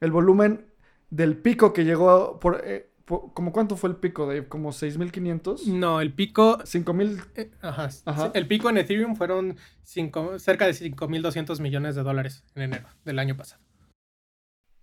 [0.00, 0.66] El volumen
[1.10, 2.60] del pico que llegó por...
[2.64, 4.48] Eh, ¿Cómo cuánto fue el pico, Dave?
[4.48, 5.66] ¿Como 6.500?
[5.66, 6.58] No, el pico...
[6.60, 7.22] 5.000...
[7.36, 7.90] Eh, ajá,
[8.32, 13.36] El pico en Ethereum fueron cerca de 5.200 millones de dólares en enero del año
[13.36, 13.62] pasado.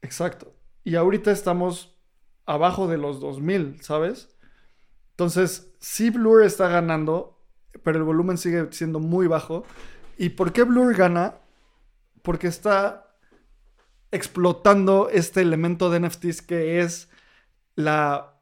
[0.03, 0.55] Exacto.
[0.83, 1.97] Y ahorita estamos
[2.45, 4.29] abajo de los 2.000, ¿sabes?
[5.11, 7.43] Entonces, sí Blur está ganando,
[7.83, 9.65] pero el volumen sigue siendo muy bajo.
[10.17, 11.39] ¿Y por qué Blur gana?
[12.21, 13.15] Porque está
[14.11, 17.09] explotando este elemento de NFTs que es
[17.75, 18.39] la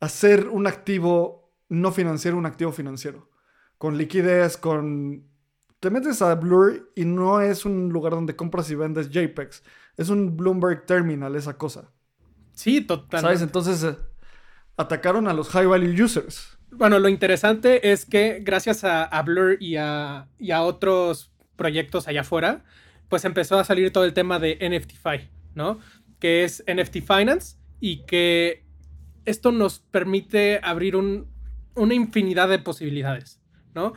[0.00, 3.30] hacer un activo no financiero un activo financiero.
[3.78, 5.26] Con liquidez, con...
[5.80, 9.62] Te metes a Blur y no es un lugar donde compras y vendes JPEGs.
[9.96, 11.90] Es un Bloomberg Terminal, esa cosa.
[12.54, 13.20] Sí, totalmente.
[13.20, 13.42] ¿Sabes?
[13.42, 13.96] Entonces eh,
[14.76, 16.56] atacaron a los high value users.
[16.70, 22.22] Bueno, lo interesante es que gracias a, Blur y a, y a otros proyectos allá
[22.22, 22.64] afuera,
[23.08, 25.78] pues empezó a salir todo el tema de NFTFi, ¿no?
[26.18, 28.64] Que es NFT Finance y que
[29.26, 33.42] esto nos permite abrir una infinidad de posibilidades,
[33.74, 33.92] ¿no?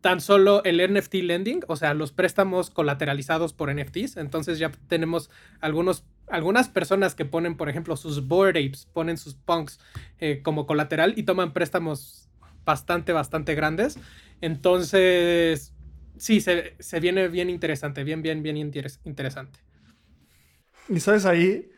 [0.00, 5.30] Tan solo el NFT lending, o sea, los préstamos colateralizados por NFTs, entonces ya tenemos
[5.60, 9.78] algunos, algunas personas que ponen, por ejemplo, sus board apes, ponen sus punks
[10.18, 12.28] eh, como colateral y toman préstamos
[12.64, 14.00] bastante, bastante grandes.
[14.40, 15.76] Entonces,
[16.16, 19.60] sí, se, se viene bien interesante, bien, bien, bien interesante.
[20.88, 21.70] Y sabes, ahí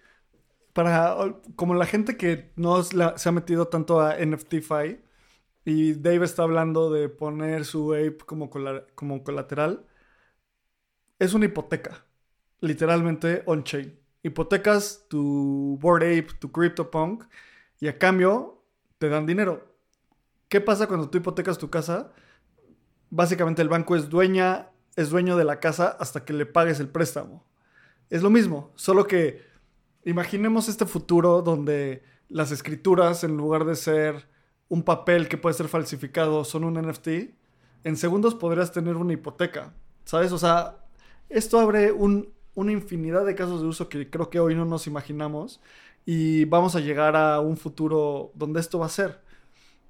[0.73, 5.01] para como la gente que no se ha metido tanto a NFTFi
[5.65, 8.51] y Dave está hablando de poner su ape como,
[8.95, 9.87] como colateral,
[11.19, 12.05] es una hipoteca,
[12.61, 13.99] literalmente on-chain.
[14.23, 17.25] Hipotecas tu Board Ape, tu CryptoPunk
[17.79, 18.65] y a cambio
[18.99, 19.75] te dan dinero.
[20.49, 22.13] ¿Qué pasa cuando tú hipotecas tu casa?
[23.11, 26.89] Básicamente el banco es dueña, es dueño de la casa hasta que le pagues el
[26.89, 27.47] préstamo.
[28.09, 29.50] Es lo mismo, solo que
[30.05, 34.29] Imaginemos este futuro donde las escrituras, en lugar de ser
[34.69, 37.09] un papel que puede ser falsificado, son un NFT.
[37.85, 39.75] En segundos podrías tener una hipoteca,
[40.05, 40.33] ¿sabes?
[40.33, 40.79] O sea,
[41.29, 45.61] esto abre una infinidad de casos de uso que creo que hoy no nos imaginamos
[46.07, 49.21] y vamos a llegar a un futuro donde esto va a ser.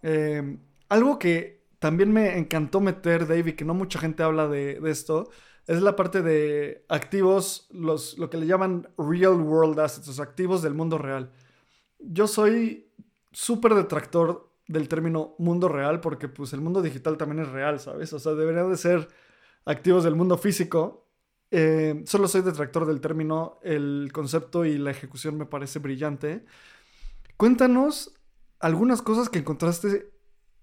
[0.02, 0.58] Eh,
[0.88, 5.30] algo que también me encantó meter, David, que no mucha gente habla de esto,
[5.70, 10.62] es la parte de activos, los, lo que le llaman real world assets, los activos
[10.62, 11.30] del mundo real.
[12.00, 12.90] Yo soy
[13.30, 18.12] súper detractor del término mundo real porque pues el mundo digital también es real, ¿sabes?
[18.12, 19.06] O sea, debería de ser
[19.64, 21.06] activos del mundo físico.
[21.52, 26.44] Eh, solo soy detractor del término, el concepto y la ejecución me parece brillante.
[27.36, 28.12] Cuéntanos
[28.58, 30.10] algunas cosas que encontraste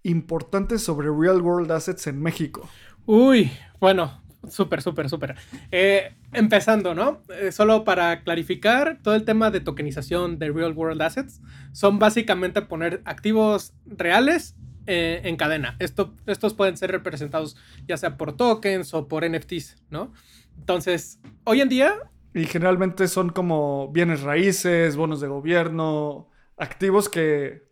[0.03, 2.67] importantes sobre real world assets en México.
[3.05, 3.49] Uy,
[3.79, 5.35] bueno, Súper, súper, súper.
[5.71, 7.21] Eh, empezando, ¿no?
[7.29, 11.41] Eh, solo para clarificar, todo el tema de tokenización de real world assets
[11.71, 15.75] son básicamente poner activos reales eh, en cadena.
[15.79, 20.13] Esto, estos pueden ser representados ya sea por tokens o por NFTs, ¿no?
[20.57, 21.93] Entonces, hoy en día...
[22.33, 27.67] Y generalmente son como bienes raíces, bonos de gobierno, activos que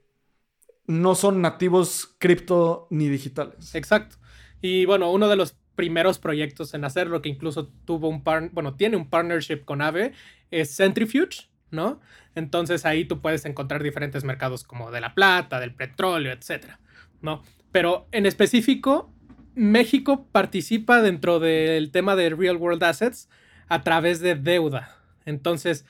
[0.88, 3.74] no son nativos cripto ni digitales.
[3.76, 4.18] Exacto.
[4.62, 8.76] Y bueno, uno de los primeros proyectos en hacerlo, que incluso tuvo un par bueno,
[8.76, 10.14] tiene un partnership con Ave,
[10.52, 12.00] es Centrifuge, ¿no?
[12.36, 16.80] Entonces ahí tú puedes encontrar diferentes mercados como de la plata, del petróleo, etcétera,
[17.22, 17.44] ¿no?
[17.72, 19.12] Pero en específico,
[19.56, 23.30] México participa dentro del tema de real world assets
[23.68, 24.98] a través de deuda.
[25.26, 25.86] Entonces,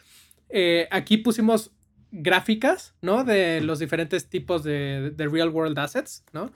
[0.49, 1.71] eh, aquí pusimos
[2.11, 3.23] gráficas, ¿no?
[3.23, 6.51] De los diferentes tipos de, real world assets, ¿no?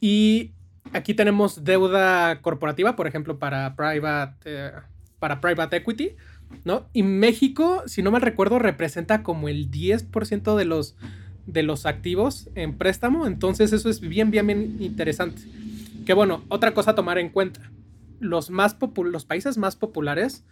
[0.00, 0.52] Y
[0.92, 4.72] aquí tenemos deuda corporativa, por ejemplo, para private, eh,
[5.18, 6.16] para private equity,
[6.64, 6.88] ¿no?
[6.92, 10.96] Y México, si no mal recuerdo, representa como el 10% de los,
[11.46, 13.26] de los activos en préstamo.
[13.26, 15.42] Entonces eso es bien, bien, interesante.
[16.04, 17.60] Que bueno, otra cosa a tomar en cuenta.
[18.20, 20.44] Los, más los países más populares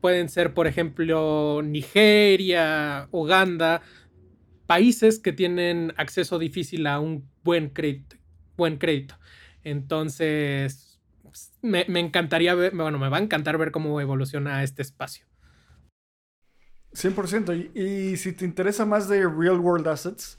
[0.00, 3.82] pueden ser, por ejemplo, Nigeria, Uganda,
[4.66, 8.16] países que tienen acceso difícil a un buen crédito.
[8.56, 9.16] Buen crédito.
[9.64, 11.00] Entonces,
[11.62, 15.28] me, me encantaría ver, bueno, me va a encantar ver cómo evoluciona este espacio.
[16.92, 17.70] 100%.
[17.74, 20.38] Y, si te interesa más de Real World Assets,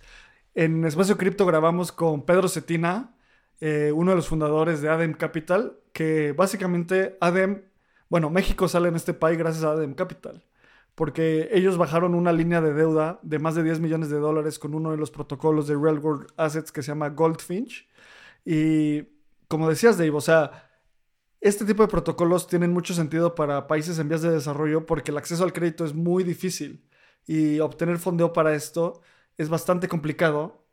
[0.56, 3.16] en Espacio Cripto grabamos con Pedro Cetina,
[3.62, 7.64] eh, uno de los fundadores de ADEM Capital, que básicamente ADEM,
[8.10, 10.44] bueno, México sale en este país gracias a ADEM Capital,
[10.96, 14.74] porque ellos bajaron una línea de deuda de más de 10 millones de dólares con
[14.74, 17.88] uno de los protocolos de Real World Assets que se llama Goldfinch.
[18.52, 19.04] Y
[19.48, 20.72] como decías, Dave, o sea,
[21.40, 25.20] este tipo de protocolos tienen mucho sentido para países en vías de desarrollo porque el
[25.20, 26.84] acceso al crédito es muy difícil
[27.28, 29.04] y obtener fondeo para esto
[29.38, 30.66] es bastante complicado.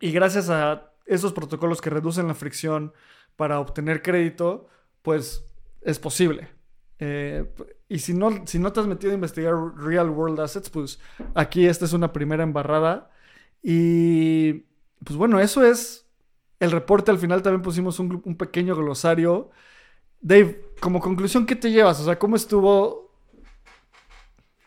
[0.00, 2.92] Y gracias a esos protocolos que reducen la fricción
[3.36, 4.68] para obtener crédito,
[5.00, 5.46] pues
[5.80, 6.50] es posible.
[6.98, 7.50] Eh,
[7.88, 11.00] y si no, si no te has metido a investigar real world assets, pues
[11.34, 13.10] aquí esta es una primera embarrada.
[13.62, 14.66] Y
[15.02, 16.01] pues bueno, eso es
[16.62, 17.10] el reporte.
[17.10, 19.50] Al final también pusimos un, pequeño glosario
[20.20, 22.00] Dave, como conclusión, ¿qué te llevas?
[22.00, 23.10] O sea, ¿cómo estuvo?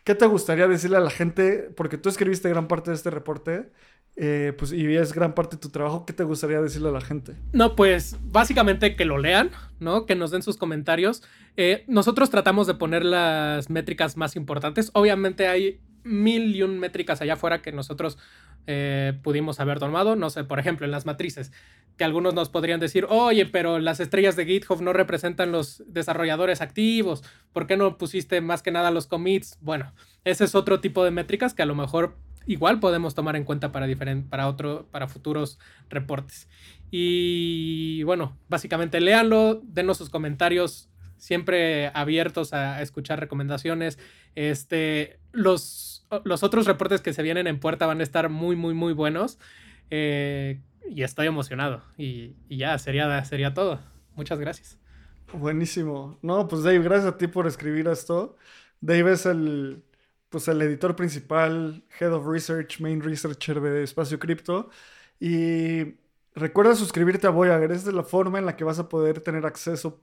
[0.03, 1.71] ¿Qué te gustaría decirle a la gente?
[1.77, 3.71] Porque tú escribiste gran parte de este reporte,
[4.17, 6.05] eh, pues, y es gran parte de tu trabajo.
[6.05, 7.37] ¿Qué te gustaría decirle a la gente?
[7.53, 10.05] No, pues básicamente que lo lean, ¿no?
[10.05, 11.23] Que nos den sus comentarios.
[11.55, 14.91] Eh, nosotros tratamos de poner las métricas más importantes.
[14.93, 18.17] Obviamente hay mil y un métricas allá afuera que nosotros
[18.67, 20.15] eh, pudimos haber tomado.
[20.15, 21.51] No sé, por ejemplo, en las matrices
[21.97, 26.61] que algunos nos podrían decir, oye, pero las estrellas de GitHub no representan los desarrolladores
[26.61, 29.57] activos, ¿por qué no pusiste más que nada los commits?
[29.61, 29.93] Bueno,
[30.25, 33.71] ese es otro tipo de métricas que a lo mejor igual podemos tomar en cuenta
[33.71, 33.87] para,
[34.29, 35.57] para, otro, para futuros
[35.89, 36.49] reportes.
[36.91, 43.99] Y bueno, básicamente léanlo, denos sus comentarios, siempre abiertos a, escuchar recomendaciones.
[44.35, 48.73] Este, los, los otros reportes que se vienen en puerta van a estar muy, muy,
[48.73, 49.39] muy buenos.
[49.89, 51.83] Eh, y estoy emocionado.
[51.97, 53.79] Y, ya, sería, sería todo.
[54.15, 54.77] Muchas gracias.
[55.33, 56.17] Buenísimo.
[56.21, 58.35] No, pues Dave, gracias a ti por escribir esto.
[58.81, 59.83] Dave es el,
[60.29, 64.69] pues el editor principal, Head of Research, Main Researcher de Espacio Cripto.
[65.19, 65.95] Y
[66.35, 67.71] recuerda suscribirte a Voyager.
[67.71, 70.01] Es de la forma en la que vas a poder tener acceso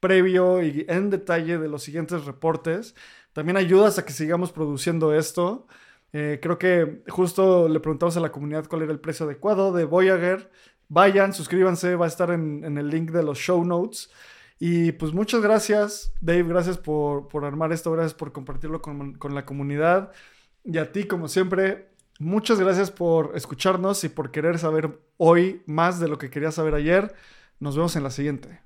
[0.00, 2.94] previo y en detalle de los siguientes reportes.
[3.32, 5.66] También ayudas a que sigamos produciendo esto.
[6.12, 9.84] Eh, creo que justo le preguntamos a la comunidad cuál era el precio adecuado de
[9.84, 10.50] Voyager.
[10.88, 14.10] Vayan, suscríbanse, va a estar en, el link de los show notes.
[14.58, 19.44] Y pues muchas gracias, Dave, gracias por, armar esto, gracias por compartirlo con, con, la
[19.44, 20.12] comunidad.
[20.64, 26.00] Y a ti, como siempre, muchas gracias por escucharnos y por querer saber hoy más
[26.00, 27.14] de lo que querías saber ayer.
[27.60, 28.65] Nos vemos en la siguiente.